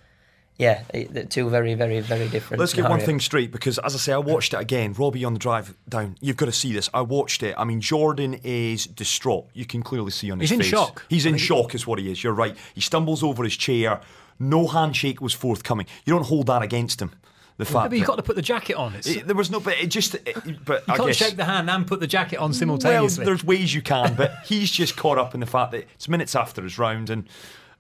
[0.58, 0.84] yeah,
[1.30, 2.60] two very, very, very different.
[2.60, 4.94] Let's get one thing straight because, as I say, I watched it again.
[4.94, 6.16] Robbie on the drive down.
[6.22, 6.90] You've got to see this.
[6.94, 7.56] I watched it.
[7.58, 9.48] I mean, Jordan is distraught.
[9.54, 10.66] You can clearly see on his He's face.
[10.68, 11.06] He's in shock.
[11.10, 12.24] He's in shock, is what he is.
[12.24, 12.56] You're right.
[12.76, 14.00] He stumbles over his chair.
[14.40, 15.86] No handshake was forthcoming.
[16.06, 17.12] You don't hold that against him.
[17.58, 18.96] the Yeah, fact but you've got to put the jacket on.
[18.96, 21.36] It's, it- there was no, but it just, it, but you I can't guess, shake
[21.36, 22.94] the hand and put the jacket on simultaneously.
[22.94, 23.26] well, simultaneously.
[23.26, 26.36] there's ways you can, but he's just caught up in the fact that it's minutes
[26.36, 27.28] after his round and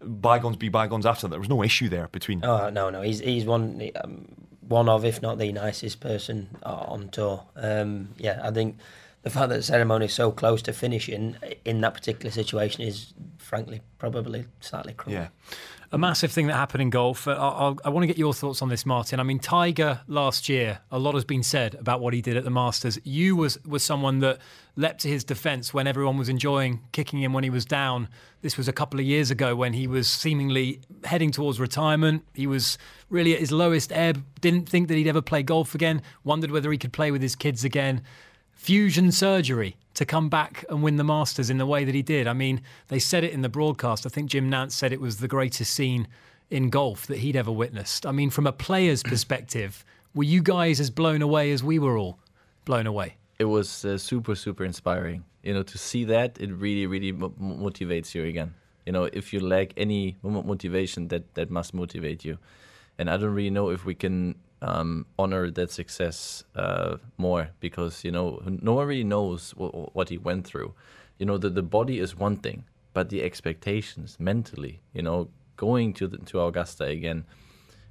[0.05, 1.27] bygones be bygones after.
[1.27, 2.43] There was no issue there between.
[2.43, 4.27] Oh no, no, he's he's one um,
[4.67, 7.43] one of, if not the nicest person uh, on tour.
[7.55, 8.77] Um, yeah, I think
[9.23, 11.35] the fact that the ceremony is so close to finishing
[11.65, 15.13] in that particular situation is, frankly, probably slightly cruel.
[15.13, 15.27] Yeah.
[15.93, 17.27] A massive thing that happened in golf.
[17.27, 19.19] Uh, I, I, I want to get your thoughts on this, Martin.
[19.19, 22.43] I mean, Tiger last year, a lot has been said about what he did at
[22.43, 22.97] the Masters.
[23.03, 24.39] You was was someone that
[24.75, 28.09] leapt to his defence when everyone was enjoying kicking him when he was down.
[28.41, 32.25] This was a couple of years ago when he was seemingly heading towards retirement.
[32.33, 32.79] He was
[33.09, 34.25] really at his lowest ebb.
[34.41, 36.01] Didn't think that he'd ever play golf again.
[36.23, 38.01] Wondered whether he could play with his kids again
[38.63, 42.27] fusion surgery to come back and win the Masters in the way that he did.
[42.27, 44.05] I mean, they said it in the broadcast.
[44.05, 46.07] I think Jim Nantz said it was the greatest scene
[46.49, 48.05] in golf that he'd ever witnessed.
[48.05, 51.97] I mean, from a player's perspective, were you guys as blown away as we were
[51.97, 52.19] all
[52.65, 53.17] blown away?
[53.39, 57.33] it was uh, super super inspiring you know to see that it really really mo-
[57.39, 58.53] motivates you again
[58.85, 62.37] you know if you lack any motivation that that must motivate you
[62.97, 68.03] and i don't really know if we can um, honor that success uh, more because
[68.03, 70.73] you know no one really knows what, what he went through
[71.19, 75.93] you know the, the body is one thing but the expectations mentally you know going
[75.93, 77.25] to the, to augusta again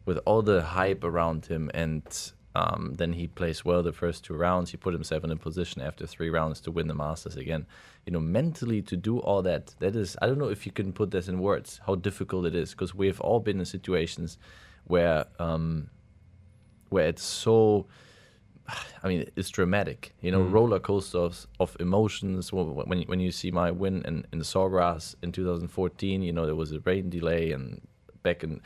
[0.07, 4.35] with all the hype around him and um, then he plays well the first two
[4.35, 4.71] rounds.
[4.71, 7.67] He put himself in a position after three rounds to win the Masters again.
[8.05, 10.93] You know, mentally to do all that, that is, I don't know if you can
[10.93, 14.37] put this in words, how difficult it is, because we've all been in situations
[14.85, 15.89] where, um,
[16.93, 17.87] where it's so,
[19.03, 20.15] I mean, it's dramatic.
[20.21, 22.53] You know, roller coasters of emotions.
[22.53, 26.73] When when you see my win in, in Sawgrass in 2014, you know there was
[26.73, 27.81] a rain delay and
[28.23, 28.61] back in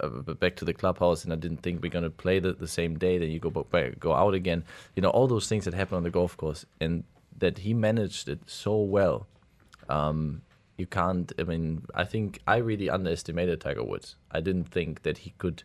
[0.00, 2.98] uh, back to the clubhouse, and I didn't think we're gonna play the, the same
[2.98, 3.18] day.
[3.18, 4.64] Then you go back, go out again.
[4.94, 7.04] You know all those things that happen on the golf course, and
[7.38, 9.26] that he managed it so well.
[9.88, 10.42] Um,
[10.76, 11.32] you can't.
[11.38, 14.16] I mean, I think I really underestimated Tiger Woods.
[14.30, 15.62] I didn't think that he could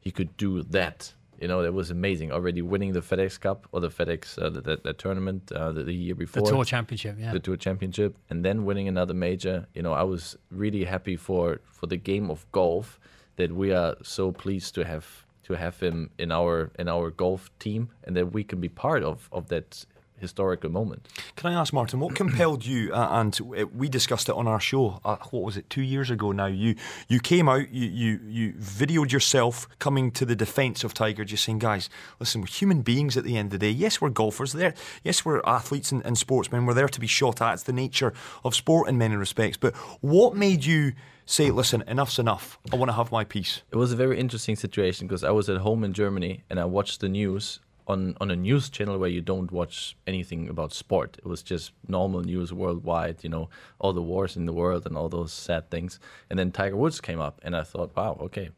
[0.00, 1.14] he could do that.
[1.40, 2.32] You know, that was amazing.
[2.32, 5.82] Already winning the FedEx Cup or the FedEx uh, the, the, the tournament uh, the,
[5.82, 6.42] the year before.
[6.42, 7.32] The Tour Championship, yeah.
[7.32, 11.60] the tour championship and then winning another major you know i was really happy for
[11.64, 12.98] for the game of golf
[13.36, 17.50] that we are so pleased to have to have him in our in our golf
[17.58, 19.84] team and that we can be part of of that
[20.20, 22.92] historical moment Can I ask, Martin, what compelled you?
[22.92, 25.00] Uh, and uh, we discussed it on our show.
[25.04, 25.68] Uh, what was it?
[25.70, 26.46] Two years ago now.
[26.46, 26.74] You
[27.08, 27.70] you came out.
[27.70, 32.40] You you you videoed yourself coming to the defence of Tiger, just saying, guys, listen,
[32.40, 33.70] we're human beings at the end of the day.
[33.70, 34.52] Yes, we're golfers.
[34.52, 34.74] There.
[35.02, 36.66] Yes, we're athletes and, and sportsmen.
[36.66, 37.54] We're there to be shot at.
[37.54, 38.12] It's the nature
[38.44, 39.56] of sport in many respects.
[39.56, 40.92] But what made you
[41.26, 42.58] say, listen, enough's enough.
[42.72, 43.62] I want to have my peace.
[43.70, 46.64] it was a very interesting situation because i was at home in germany and i
[46.64, 47.60] watched the news
[47.92, 51.10] on, on a news channel where you don't watch anything about sport.
[51.18, 53.48] It was just normal news worldwide, you know,
[53.78, 56.00] all the wars in the world and all those sad things.
[56.28, 58.48] And then Tiger Woods came up, and I thought, wow, okay.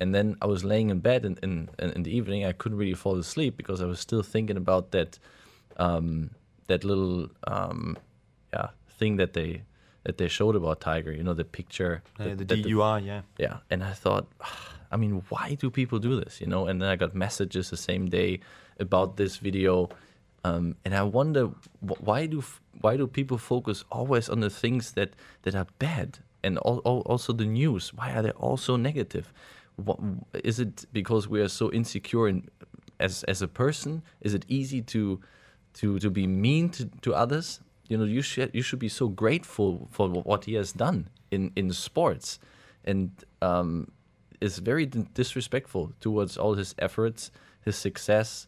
[0.00, 2.44] And then I was laying in bed in, in, in the evening.
[2.44, 5.18] I couldn't really fall asleep because I was still thinking about that
[5.76, 6.30] um,
[6.68, 7.96] that little um,
[8.54, 8.68] yeah
[8.98, 9.62] thing that they
[10.04, 11.12] that they showed about Tiger.
[11.12, 13.22] You know, the picture, Uh, that- the that DUI, yeah.
[13.38, 14.26] yeah, and I thought,
[14.92, 16.40] I mean, why do people do this?
[16.40, 18.40] You know, and then I got messages the same day
[18.78, 19.88] about this video,
[20.44, 21.50] um, and I wonder
[21.80, 22.44] why do
[22.80, 25.10] why do people focus always on the things that
[25.42, 27.94] that are bad, and al- al- also the news?
[27.94, 29.32] Why are they all so negative?
[29.76, 29.98] What,
[30.44, 32.48] is it because we are so insecure in,
[33.00, 34.02] as as a person?
[34.20, 35.20] Is it easy to
[35.74, 37.60] to to be mean to, to others?
[37.88, 41.52] You know, you should you should be so grateful for what he has done in
[41.56, 42.38] in sports,
[42.84, 43.88] and um,
[44.42, 47.30] is very disrespectful towards all his efforts,
[47.64, 48.46] his success.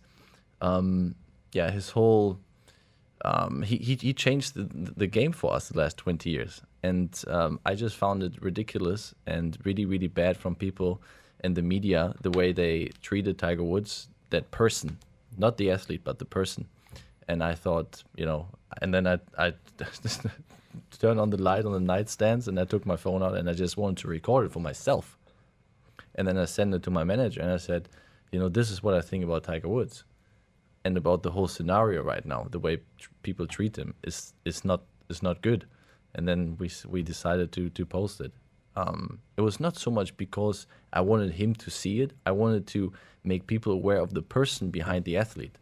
[0.61, 1.15] Um,
[1.53, 2.41] yeah, his whole
[3.25, 4.65] um, he, he he changed the,
[4.97, 6.63] the game for us the last 20 years.
[6.83, 11.01] And um, i just found it ridiculous and really really bad from people
[11.43, 14.99] and the media the way they treated tiger woods that person
[15.39, 16.67] not the athlete but the person.
[17.27, 18.49] And i thought you know
[18.83, 19.55] and then i i
[20.99, 23.55] turned on the light on the nightstands and i took my phone out and i
[23.55, 25.17] just wanted to record it for myself
[26.15, 27.89] and then i sent it to my manager and i said
[28.33, 30.05] you know this is what i think about tiger woods
[30.85, 34.65] and about the whole scenario right now, the way tr- people treat him is is
[34.65, 35.67] not is not good.
[36.15, 38.33] And then we we decided to to post it.
[38.77, 42.13] Um, it was not so much because I wanted him to see it.
[42.27, 45.57] I wanted to make people aware of the person behind the athlete.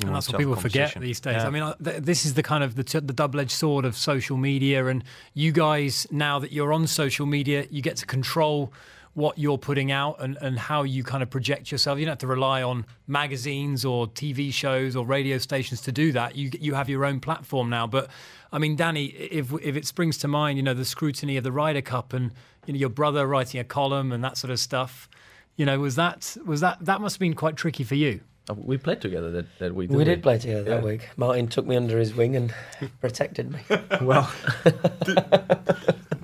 [0.00, 1.36] And know, that's what people forget these days.
[1.36, 1.46] Yeah.
[1.46, 4.36] I mean, th- this is the kind of the, t- the double-edged sword of social
[4.36, 4.86] media.
[4.86, 8.72] And you guys, now that you're on social media, you get to control
[9.14, 11.98] what you're putting out and, and how you kind of project yourself.
[11.98, 16.12] You don't have to rely on magazines or TV shows or radio stations to do
[16.12, 16.34] that.
[16.34, 17.86] You you have your own platform now.
[17.86, 18.08] But
[18.52, 21.52] I mean, Danny, if if it springs to mind, you know, the scrutiny of the
[21.52, 22.32] Ryder Cup and
[22.66, 25.08] you know your brother writing a column and that sort of stuff.
[25.56, 28.20] You know, was that was that that must have been quite tricky for you?
[28.50, 29.90] Uh, We played together that, that week.
[29.90, 31.08] We didn't did play together that week.
[31.16, 32.52] Martin took me under his wing and
[33.00, 33.60] protected me.
[34.00, 34.30] Well,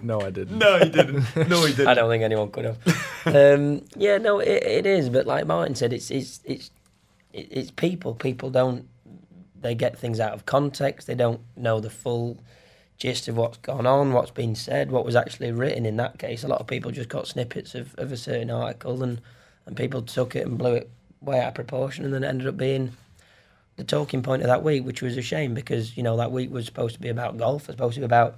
[0.02, 0.58] no, I didn't.
[0.58, 1.36] No, he didn't.
[1.48, 1.86] No, he didn't.
[1.88, 2.78] I don't think anyone could have.
[3.26, 5.08] um, yeah, no, it, it is.
[5.08, 6.70] But like Martin said, it's it's it's
[7.32, 8.14] it's people.
[8.14, 8.88] People don't
[9.60, 11.06] they get things out of context.
[11.06, 12.38] They don't know the full
[12.96, 15.86] gist of what's gone on, what's been said, what was actually written.
[15.86, 19.02] In that case, a lot of people just got snippets of, of a certain article
[19.02, 19.20] and
[19.66, 22.46] and people took it and blew it way out of proportion, and then it ended
[22.46, 22.92] up being
[23.76, 26.50] the talking point of that week, which was a shame because you know that week
[26.50, 28.36] was supposed to be about golf, it was supposed to be about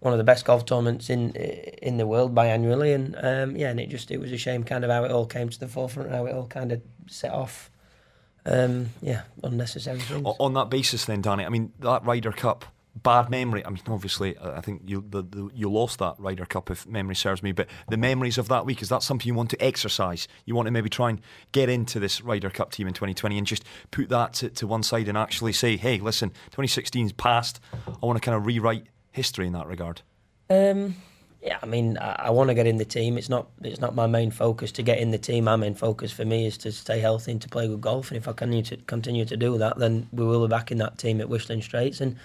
[0.00, 3.80] one of the best golf tournaments in in the world biannually, and um, yeah, and
[3.80, 6.10] it just it was a shame kind of how it all came to the forefront,
[6.10, 7.70] how it all kind of set off,
[8.44, 10.26] um, yeah, unnecessary things.
[10.38, 12.66] On that basis, then, Danny, I mean, that Ryder Cup,
[13.02, 13.64] bad memory.
[13.64, 16.86] I mean, obviously, uh, I think you the, the, you lost that Ryder Cup, if
[16.86, 17.52] memory serves me.
[17.52, 20.28] But the memories of that week is that something you want to exercise?
[20.44, 21.20] You want to maybe try and
[21.52, 24.82] get into this Ryder Cup team in 2020 and just put that to, to one
[24.82, 27.60] side and actually say, hey, listen, 2016's past.
[27.86, 30.02] I want to kind of rewrite history in that regard.
[30.50, 30.96] Um,
[31.42, 33.18] yeah, I mean, I, I want to get in the team.
[33.18, 35.44] It's not it's not my main focus to get in the team.
[35.44, 38.10] My main focus for me is to stay healthy and to play good golf.
[38.10, 40.78] And if I continue to continue to do that, then we will be back in
[40.78, 42.00] that team at Whistling Straits.
[42.00, 42.16] And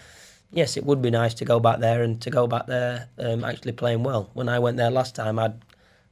[0.51, 3.43] yes, it would be nice to go back there and to go back there um,
[3.43, 4.29] actually playing well.
[4.33, 5.53] When I went there last time, I'd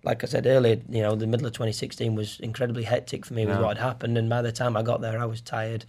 [0.03, 3.45] like I said earlier, you know, the middle of 2016 was incredibly hectic for me
[3.45, 3.61] with Yeah.
[3.61, 4.17] what had happened.
[4.17, 5.85] And by the time I got there, I was tired.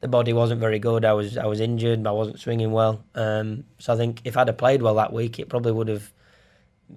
[0.00, 1.04] The body wasn't very good.
[1.04, 2.06] I was I was injured.
[2.06, 3.02] I wasn't swinging well.
[3.14, 6.12] Um, so I think if I'd have played well that week, it probably would have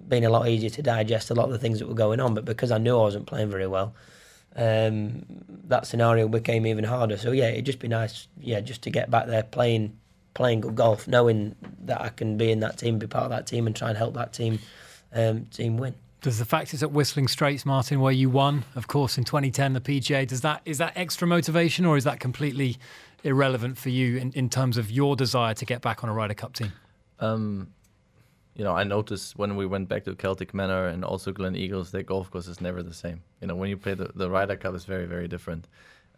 [0.06, 2.34] been a lot easier to digest a lot of the things that were going on.
[2.34, 3.94] But because I knew I wasn't playing very well,
[4.54, 5.24] um,
[5.66, 7.16] that scenario became even harder.
[7.16, 9.96] So yeah, it'd just be nice, yeah, just to get back there playing
[10.34, 13.46] playing good golf, knowing that I can be in that team, be part of that
[13.46, 14.58] team, and try and help that team
[15.12, 15.94] um, team win.
[16.22, 19.72] Does the fact it's at Whistling Straits, Martin, where you won, of course, in 2010,
[19.72, 22.76] the PGA, does that is that extra motivation, or is that completely
[23.24, 26.34] irrelevant for you in, in terms of your desire to get back on a Ryder
[26.34, 26.72] Cup team?
[27.20, 27.68] Um,
[28.54, 32.02] you know, I noticed when we went back to Celtic Manor and also Gleneagles, their
[32.02, 33.22] golf course is never the same.
[33.40, 35.66] You know, when you play the, the Ryder Cup, is very, very different.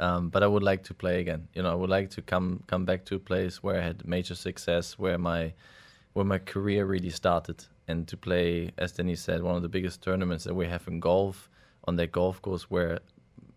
[0.03, 1.47] Um, but I would like to play again.
[1.55, 4.07] You know, I would like to come come back to a place where I had
[4.07, 5.53] major success, where my
[6.13, 10.03] where my career really started, and to play, as Denny said, one of the biggest
[10.03, 11.49] tournaments that we have in golf
[11.85, 12.99] on that golf course, where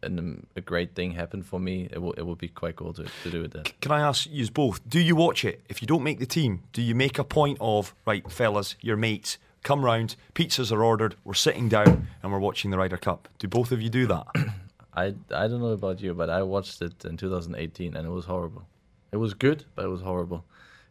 [0.04, 1.90] an, a great thing happened for me.
[1.92, 3.64] It will it will be quite cool to, to do it there.
[3.82, 4.88] Can I ask you both?
[4.88, 5.62] Do you watch it?
[5.68, 8.98] If you don't make the team, do you make a point of right, fellas, your
[8.98, 13.30] mates, come round, pizzas are ordered, we're sitting down and we're watching the Ryder Cup?
[13.40, 14.28] Do both of you do that?
[14.96, 18.26] I, I don't know about you, but I watched it in 2018 and it was
[18.26, 18.66] horrible.
[19.12, 20.46] It was good, but it was horrible.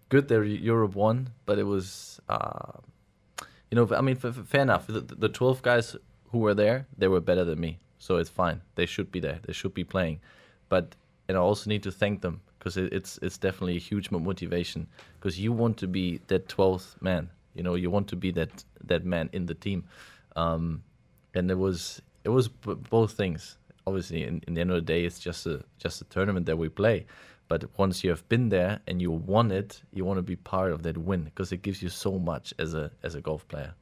[0.09, 2.73] Good that Europe won, but it was, uh,
[3.71, 4.87] you know, I mean, fair enough.
[4.87, 5.97] The, the 12 guys
[6.31, 8.61] who were there, they were better than me, so it's fine.
[8.75, 9.41] They should be there.
[9.47, 10.21] They should be playing,
[10.69, 10.95] but
[11.27, 14.87] and I also need to thank them because it, it's it's definitely a huge motivation
[15.19, 17.31] because you want to be that 12th man.
[17.55, 19.85] You know, you want to be that that man in the team,
[20.37, 20.83] um,
[21.35, 24.81] and it was it was b- both things obviously in, in the end of the
[24.81, 27.07] day it's just a just a tournament that we play
[27.49, 30.73] but once you have been there and you won it you want to be part
[30.73, 33.75] of that win because it gives you so much as a as a golf player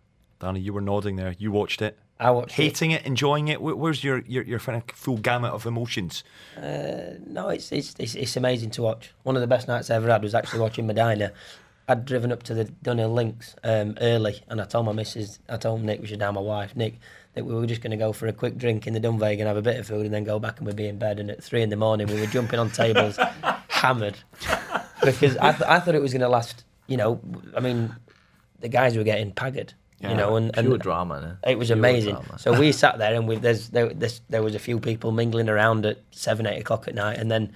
[0.42, 1.36] Danny, you were nodding there.
[1.38, 1.96] You watched it.
[2.18, 2.54] I watched.
[2.54, 3.62] Hating it, enjoying it.
[3.62, 6.24] Where's your, your, your kind of full gamut of emotions?
[6.60, 9.14] No, it's, it's it's it's amazing to watch.
[9.22, 11.32] One of the best nights I ever had was actually watching Medina.
[11.88, 15.58] I'd driven up to the Dunhill Links um, early, and I told my missus, I
[15.58, 16.98] told Nick, which is now my wife, Nick,
[17.34, 19.48] that we were just going to go for a quick drink in the Dunvegan and
[19.48, 21.18] have a bit of food, and then go back and we'd be in bed.
[21.18, 23.18] And at three in the morning, we were jumping on tables,
[23.68, 24.18] hammered,
[25.04, 26.64] because I, th- I thought it was going to last.
[26.88, 27.20] You know,
[27.56, 27.94] I mean,
[28.60, 29.74] the guys were getting paggered.
[30.00, 31.52] You know, and, pure and drama eh?
[31.52, 32.14] it was Pure amazing.
[32.16, 32.36] drama.
[32.36, 35.48] So we sat there, and we, there's, there, there's, there was a few people mingling
[35.48, 37.52] around at seven, eight o'clock at night, and then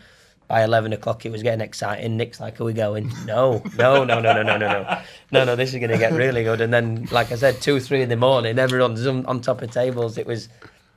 [0.48, 2.16] by 11 o'clock it was getting exciting.
[2.16, 3.12] Nick's like, are we going?
[3.24, 5.00] No, no, no, no, no, no, no, no.
[5.32, 6.60] No, no, this is going to get really good.
[6.60, 9.70] And then, like I said, two, three in the morning, everyone's on, on top of
[9.70, 10.18] tables.
[10.18, 10.48] It was,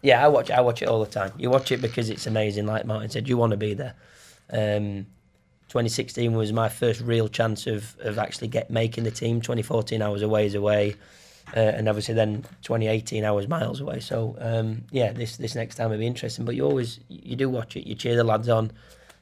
[0.01, 1.32] yeah, I watch, I watch it all the time.
[1.38, 2.67] You watch it because it's amazing.
[2.67, 3.95] Like Martin said, you want to be there.
[4.51, 5.07] Um,
[5.69, 9.41] 2016 was my first real chance of, of actually get making the team.
[9.41, 10.95] 2014, I was a ways away.
[11.55, 15.76] Uh, and obviously then 2018 I was miles away so um, yeah this this next
[15.76, 18.47] time will be interesting but you always you do watch it you cheer the lads
[18.49, 18.71] on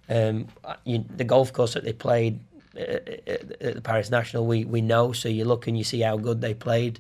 [0.10, 0.48] um,
[0.86, 2.40] you, the golf course that they played
[2.78, 5.12] uh, at at the Paris National, we we know.
[5.12, 7.00] So you look and you see how good they played.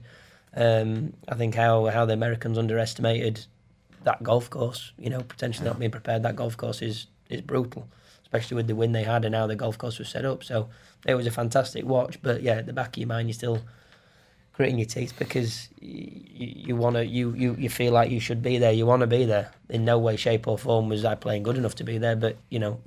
[0.55, 3.45] Um, I think how how the Americans underestimated
[4.03, 4.91] that golf course.
[4.97, 6.23] You know, potentially not being prepared.
[6.23, 7.87] That golf course is is brutal,
[8.23, 10.43] especially with the win they had and how the golf course was set up.
[10.43, 10.69] So
[11.05, 12.21] it was a fantastic watch.
[12.21, 13.61] But yeah, at the back of your mind, you're still
[14.53, 16.09] gritting your teeth because you,
[16.67, 18.71] you want to you, you you feel like you should be there.
[18.71, 19.51] You want to be there.
[19.69, 22.15] In no way, shape, or form was I playing good enough to be there.
[22.15, 22.79] But you know,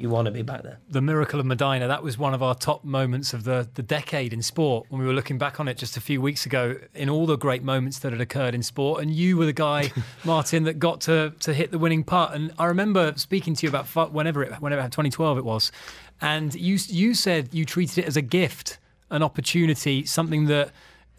[0.00, 0.78] you want to be back there.
[0.88, 4.32] The miracle of Medina, that was one of our top moments of the, the decade
[4.32, 7.10] in sport when we were looking back on it just a few weeks ago in
[7.10, 9.02] all the great moments that had occurred in sport.
[9.02, 9.92] And you were the guy,
[10.24, 12.34] Martin, that got to, to hit the winning putt.
[12.34, 15.70] And I remember speaking to you about whenever it, whenever 2012 it was.
[16.20, 18.78] And you, you said you treated it as a gift,
[19.10, 20.70] an opportunity, something that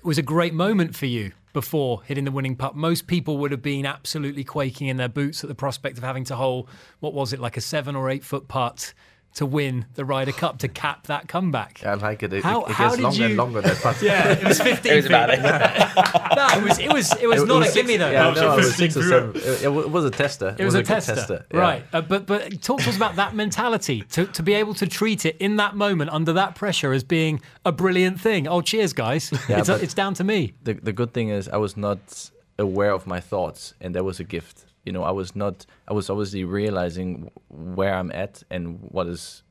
[0.03, 2.75] was a great moment for you before hitting the winning putt.
[2.75, 6.23] Most people would have been absolutely quaking in their boots at the prospect of having
[6.25, 6.67] to hole,
[6.99, 8.93] what was it, like a seven or eight foot putt
[9.36, 11.82] to win the Ryder Cup to cap that comeback.
[11.82, 12.34] Yeah, I like it.
[12.34, 13.25] It, how, it gets longer you...
[13.25, 13.61] and longer.
[13.61, 14.01] That putt.
[14.01, 15.11] yeah, it was 15 it was feet.
[16.36, 18.11] no, it was it was it was it not was a gimme though.
[18.11, 19.32] Yeah, no, it was six or seven.
[19.36, 20.49] It, it was a tester.
[20.49, 21.45] It, it was, was, a, tester, tester.
[21.53, 21.59] Yeah.
[21.59, 21.86] right?
[21.93, 25.25] Uh, but but talk to us about that mentality to to be able to treat
[25.25, 28.47] it in that moment under that pressure as being a brilliant thing.
[28.47, 29.32] Oh, cheers, guys!
[29.47, 30.53] Yeah, it's, a, it's down to me.
[30.63, 34.19] The the good thing is I was not aware of my thoughts, and that was
[34.19, 34.65] a gift.
[34.86, 35.65] You know, I was not.
[35.88, 39.43] I was obviously realizing where I'm at and what is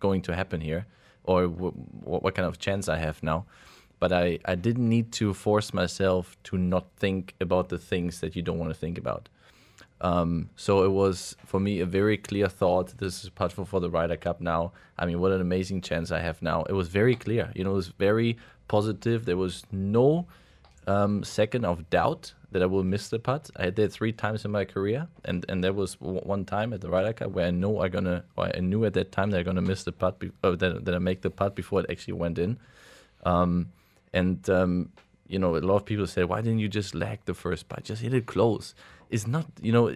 [0.00, 0.86] going to happen here
[1.24, 3.44] or what kind of chance I have now.
[4.00, 8.34] But I, I didn't need to force myself to not think about the things that
[8.34, 9.28] you don't want to think about.
[10.00, 12.98] Um, so it was for me a very clear thought.
[12.98, 14.72] This is for, for the Ryder Cup now.
[14.98, 16.64] I mean, what an amazing chance I have now.
[16.64, 17.52] It was very clear.
[17.54, 19.24] You know, it was very positive.
[19.24, 20.26] There was no
[20.86, 23.50] um, second of doubt that I will miss the putt.
[23.56, 26.90] I did three times in my career, and and there was one time at the
[26.90, 29.62] Ryder Cup where I know I gonna, I knew at that time that I'm gonna
[29.62, 32.38] miss the putt, be, uh, that, that I make the putt before it actually went
[32.38, 32.58] in.
[33.24, 33.72] Um,
[34.12, 34.90] and um,
[35.26, 37.84] you know, a lot of people say, why didn't you just lag the first putt?
[37.84, 38.74] Just hit it close.
[39.08, 39.94] It's not, you know,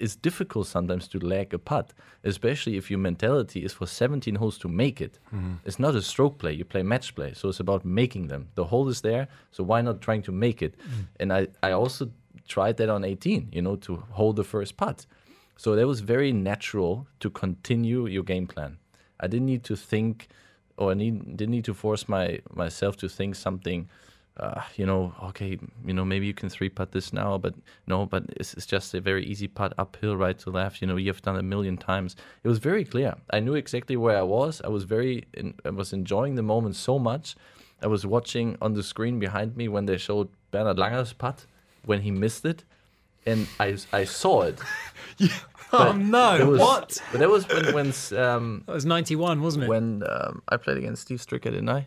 [0.00, 1.92] it's difficult sometimes to lag a putt,
[2.24, 5.18] especially if your mentality is for 17 holes to make it.
[5.34, 5.54] Mm-hmm.
[5.64, 7.34] It's not a stroke play, you play match play.
[7.34, 8.48] So it's about making them.
[8.54, 10.74] The hole is there, so why not trying to make it?
[10.78, 11.06] Mm.
[11.20, 12.10] And I, I also
[12.48, 15.06] tried that on 18, you know, to hold the first putt.
[15.56, 18.78] So that was very natural to continue your game plan.
[19.20, 20.28] I didn't need to think
[20.78, 23.88] or I need, didn't need to force my myself to think something
[24.36, 27.54] uh, you know, okay, you know, maybe you can three putt this now, but
[27.86, 30.80] no, but it's, it's, just a very easy putt uphill, right to left.
[30.80, 32.16] You know, you've done a million times.
[32.42, 33.16] It was very clear.
[33.30, 34.62] I knew exactly where I was.
[34.64, 37.36] I was very, in, I was enjoying the moment so much.
[37.82, 41.46] I was watching on the screen behind me when they showed Bernard Langer's putt
[41.84, 42.64] when he missed it,
[43.26, 44.58] and I, I saw it.
[45.18, 45.28] yeah.
[45.72, 46.50] Oh no!
[46.50, 47.02] Was, what?
[47.12, 49.68] But that was when, when um, that was ninety one, wasn't it?
[49.68, 51.86] When um, I played against Steve Stricker, didn't I?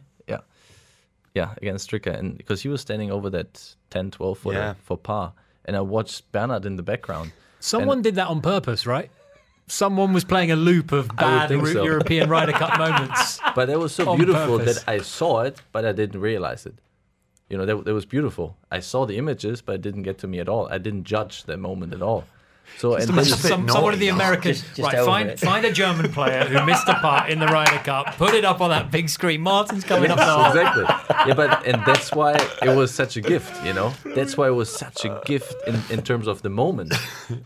[1.33, 4.73] Yeah, against Stricker, and because he was standing over that 10, 12 footer yeah.
[4.83, 5.33] for par,
[5.65, 7.31] and I watched Bernard in the background.
[7.59, 9.09] Someone did that on purpose, right?
[9.67, 11.83] Someone was playing a loop of bad so.
[11.83, 13.39] European Ryder Cup moments.
[13.55, 14.83] But it was so beautiful purpose.
[14.83, 16.75] that I saw it, but I didn't realize it.
[17.49, 18.57] You know, that, that was beautiful.
[18.71, 20.67] I saw the images, but it didn't get to me at all.
[20.67, 22.25] I didn't judge that moment at all.
[22.77, 26.11] So and then some, someone in the Americans just, just right find find a German
[26.11, 29.09] player who missed a putt in the Ryder Cup, put it up on that big
[29.09, 29.41] screen.
[29.41, 30.83] Martin's coming up the Exactly.
[31.27, 33.63] Yeah, but and that's why it was such a gift.
[33.65, 36.93] You know, that's why it was such a gift in, in terms of the moment.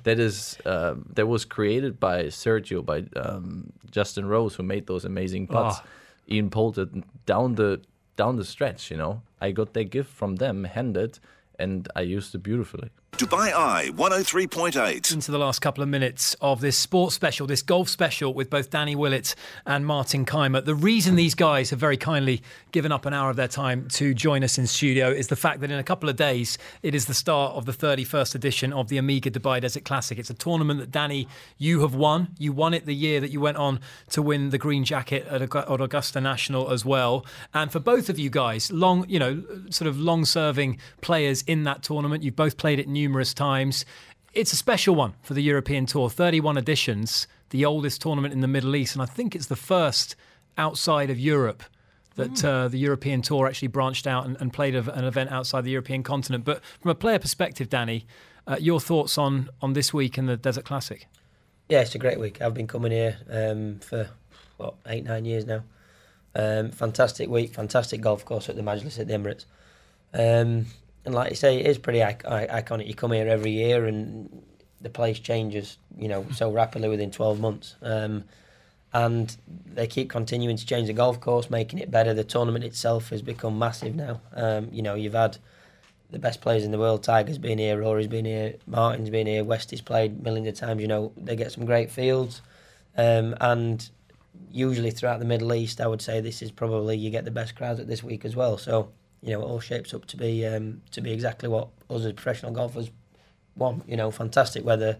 [0.03, 5.05] That is uh, that was created by Sergio, by um, Justin Rose, who made those
[5.05, 5.77] amazing putts.
[5.79, 5.87] Oh.
[6.29, 6.87] Ian Poulter
[7.25, 7.81] down the
[8.15, 8.91] down the stretch.
[8.91, 11.19] You know, I got that gift from them handed,
[11.59, 12.89] and I used it beautifully.
[13.17, 15.11] Dubai Eye 103.8.
[15.11, 18.69] Into the last couple of minutes of this sports special, this golf special with both
[18.69, 19.33] Danny Willett
[19.65, 20.63] and Martin Kaymer.
[20.63, 24.13] The reason these guys have very kindly given up an hour of their time to
[24.13, 27.07] join us in studio is the fact that in a couple of days it is
[27.07, 30.19] the start of the 31st edition of the Omega Dubai Desert Classic.
[30.19, 32.35] It's a tournament that Danny, you have won.
[32.37, 33.79] You won it the year that you went on
[34.11, 37.25] to win the green jacket at Augusta National as well.
[37.51, 41.81] And for both of you guys, long, you know, sort of long-serving players in that
[41.81, 43.85] tournament, you've both played it numerous times.
[44.33, 48.49] It's a special one for the European Tour, 31 editions, the oldest tournament in the
[48.49, 50.17] Middle East, and I think it's the first
[50.57, 51.63] outside of Europe
[52.15, 52.43] that mm.
[52.43, 55.71] uh, the European Tour actually branched out and, and played a, an event outside the
[55.71, 56.43] European continent.
[56.43, 58.05] But from a player perspective, Danny,
[58.45, 61.07] uh, your thoughts on on this week in the Desert Classic?
[61.69, 62.41] Yeah, it's a great week.
[62.41, 64.09] I've been coming here um, for
[64.57, 65.63] what eight nine years now.
[66.35, 69.45] Um, fantastic week, fantastic golf course at the Majlis at the Emirates.
[70.13, 70.65] Um,
[71.07, 72.85] and like you say, it is pretty iconic.
[72.85, 74.43] You come here every year, and
[74.81, 77.75] the place changes, you know, so rapidly within 12 months.
[77.81, 78.25] Um,
[78.91, 82.13] and they keep continuing to change the golf course, making it better.
[82.13, 84.19] The tournament itself has become massive now.
[84.33, 85.37] Um, you know, you've had
[86.11, 87.03] the best players in the world.
[87.03, 90.81] Tiger's been here, Rory's been here, Martin's been here, Westie's played millions of times.
[90.81, 92.41] You know, they get some great fields,
[92.97, 93.89] um, and
[94.51, 97.55] usually throughout the Middle East, I would say this is probably you get the best
[97.55, 98.57] crowds at this week as well.
[98.57, 98.89] So
[99.21, 102.13] you know, it all shapes up to be um, to be exactly what us as
[102.13, 102.89] professional golfers
[103.55, 103.87] want.
[103.87, 104.97] You know, fantastic weather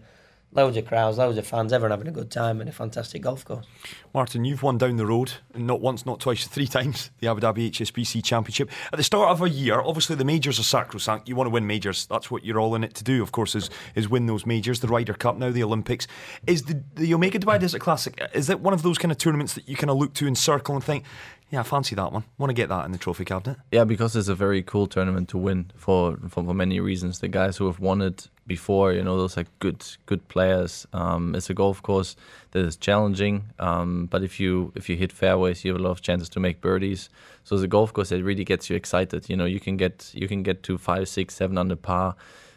[0.52, 3.44] loads of crowds, loads of fans, everyone having a good time and a fantastic golf
[3.44, 3.66] course.
[4.14, 7.70] Martin, you've won down the road, not once, not twice, three times, the Abu Dhabi
[7.70, 8.70] HSBC Championship.
[8.92, 11.28] At the start of a year, obviously the majors are sacrosanct.
[11.28, 12.06] You want to win majors.
[12.06, 14.80] That's what you're all in it to do, of course, is, is win those majors.
[14.80, 16.06] The Ryder Cup now, the Olympics.
[16.46, 19.54] Is the, the Omega Dubai Desert Classic, is that one of those kind of tournaments
[19.54, 21.04] that you kind of look to and circle and think,
[21.50, 22.24] yeah, I fancy that one.
[22.36, 23.56] Want to get that in the trophy cabinet?
[23.72, 27.20] Yeah, because it's a very cool tournament to win for for, for many reasons.
[27.20, 30.86] The guys who have won it before, you know, those are good good players.
[30.92, 32.16] Um, it's a golf course
[32.50, 35.92] that is challenging, um, but if you if you hit fairways, you have a lot
[35.92, 37.08] of chances to make birdies.
[37.44, 39.30] So it's a golf course that really gets you excited.
[39.30, 42.14] You know, you can get you can get to five, six, seven under par.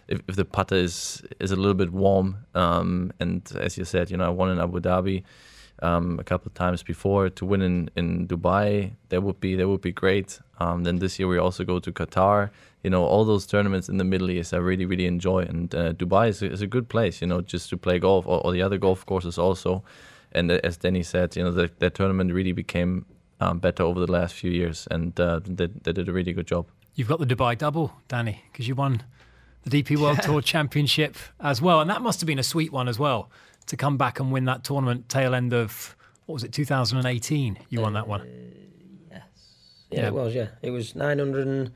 [0.10, 4.12] If, if the putter is is a little bit warm, um, and as you said,
[4.12, 5.24] you know, I won in Abu Dhabi
[5.82, 8.92] um, a couple of times before to win in, in Dubai.
[9.10, 10.40] That would be that would be great.
[10.60, 12.50] Um, then this year we also go to Qatar.
[12.84, 15.94] You know, all those tournaments in the Middle East I really really enjoy, and uh,
[15.94, 17.22] Dubai is a, is a, good place.
[17.22, 19.84] You know, just to play golf or, or, the other golf courses also.
[20.34, 23.06] And as Danny said, you know, the, that tournament really became
[23.42, 26.48] um, better over the last few years, and uh, they, they did a really good
[26.48, 26.68] job.
[26.96, 29.04] You've got the Dubai double, Danny, because you won
[29.64, 30.28] the DP World yeah.
[30.28, 33.30] Tour Championship as well, and that must have been a sweet one as well
[33.68, 35.96] to come back and win that tournament tail end of
[36.26, 38.22] what was it 2018 you uh, won that one?
[38.22, 38.26] Uh,
[39.12, 39.22] yes.
[39.90, 40.48] Yeah, yeah, it was yeah.
[40.62, 41.72] It was 900 and,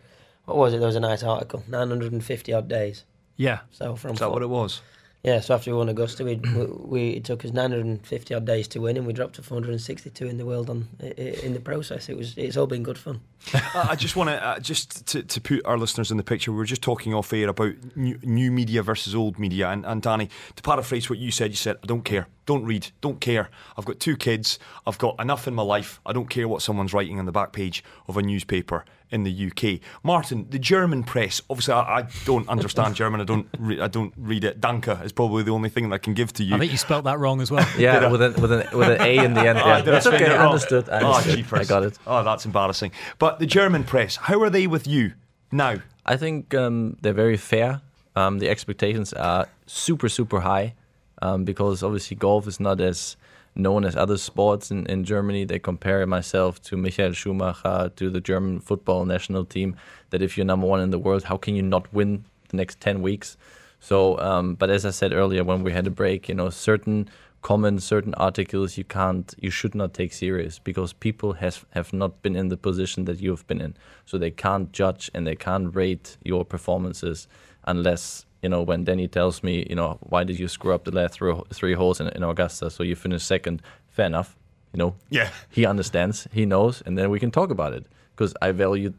[0.46, 0.78] what was it?
[0.78, 1.64] There was a nice article.
[1.68, 3.04] 950 odd days.
[3.36, 3.62] Yeah.
[3.72, 4.82] So from is that what it was
[5.26, 8.80] yeah, so after we won Augusta, we, we it took us 950 odd days to
[8.80, 12.10] win, and we dropped to 462 in the world on in the process.
[12.10, 13.22] It was it's all been good fun.
[13.74, 16.52] I just want to uh, just to, to put our listeners in the picture.
[16.52, 20.00] We were just talking off air about new, new media versus old media, and, and
[20.00, 23.50] Danny, to paraphrase what you said, you said, "I don't care, don't read, don't care.
[23.78, 26.00] I've got two kids, I've got enough in my life.
[26.06, 29.52] I don't care what someone's writing on the back page of a newspaper." in the
[29.52, 29.80] UK.
[30.04, 31.42] Martin, the German press.
[31.50, 33.22] Obviously, I, I don't understand German.
[33.22, 33.48] I don't.
[33.58, 34.60] Re- I don't read it.
[34.62, 36.56] Danke is probably the only thing that I can give to you.
[36.56, 37.68] I think you spelt that wrong as well.
[37.78, 39.56] yeah, with an, with an with an A in the end.
[39.66, 39.82] Yeah.
[39.82, 40.36] That's okay.
[40.36, 40.90] I understood.
[40.90, 41.46] I understood.
[41.52, 41.98] Oh, I got it.
[42.06, 42.92] Oh, that's embarrassing.
[43.18, 45.14] But the German press, how are they with you
[45.52, 45.78] now?
[46.06, 47.82] I think um, they're very fair.
[48.16, 50.76] Um, the expectations are super super high
[51.22, 53.18] um, because obviously golf is not as
[53.56, 55.46] known as other sports in, in Germany.
[55.46, 59.76] They compare myself to Michael Schumacher, to the German football national team,
[60.10, 62.80] that if you're number one in the world, how can you not win the next
[62.82, 63.38] 10 weeks?
[63.80, 67.10] So, um, but as I said earlier, when we had a break, you know, certain
[67.46, 72.24] comments, certain articles you can't, you should not take serious because people has have not
[72.24, 75.36] been in the position that you have been in, so they can't judge and they
[75.36, 77.28] can't rate your performances
[77.66, 80.92] unless you know, when Danny tells me, you know, why did you screw up the
[80.92, 81.20] last
[81.60, 82.70] three holes in, in Augusta?
[82.70, 83.62] So you finished second.
[83.90, 84.36] Fair enough.
[84.74, 87.86] You know, yeah, he understands, he knows, and then we can talk about it
[88.16, 88.94] because I value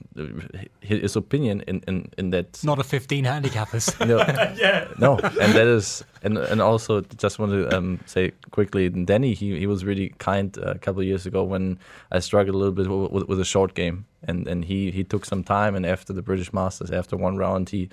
[0.81, 2.63] his opinion in, in, in that.
[2.63, 3.87] Not a 15 handicappers.
[4.07, 4.19] No,
[4.57, 4.89] yeah.
[4.99, 9.59] No, and that is, and and also just want to um, say quickly, Danny, he,
[9.59, 11.79] he was really kind a couple of years ago when
[12.13, 15.25] I struggled a little bit with, with a short game, and and he he took
[15.25, 17.89] some time, and after the British Masters, after one round, he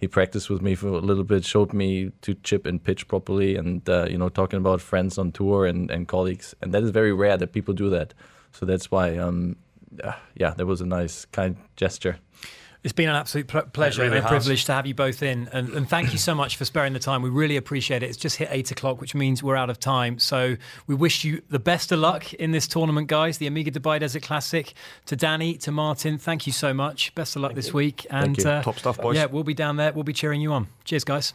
[0.00, 3.56] he practiced with me for a little bit, showed me to chip and pitch properly,
[3.56, 6.90] and uh, you know, talking about friends on tour and, and colleagues, and that is
[6.90, 8.14] very rare that people do that.
[8.52, 9.56] So that's why, um,
[10.02, 12.18] uh, yeah, there was a nice, kind gesture.
[12.82, 15.50] It's been an absolute pleasure really and a privilege to have you both in.
[15.52, 17.20] And, and, thank you so much for sparing the time.
[17.20, 18.08] We really appreciate it.
[18.08, 20.18] It's just hit eight o'clock, which means we're out of time.
[20.18, 23.36] So we wish you the best of luck in this tournament, guys.
[23.36, 24.72] The Omega Dubai Desert Classic.
[25.06, 27.14] To Danny, to Martin, thank you so much.
[27.14, 27.74] Best of luck thank this you.
[27.74, 28.06] week.
[28.08, 29.16] And uh, top stuff, boys.
[29.16, 29.92] Yeah, we'll be down there.
[29.92, 30.68] We'll be cheering you on.
[30.84, 31.34] Cheers, guys.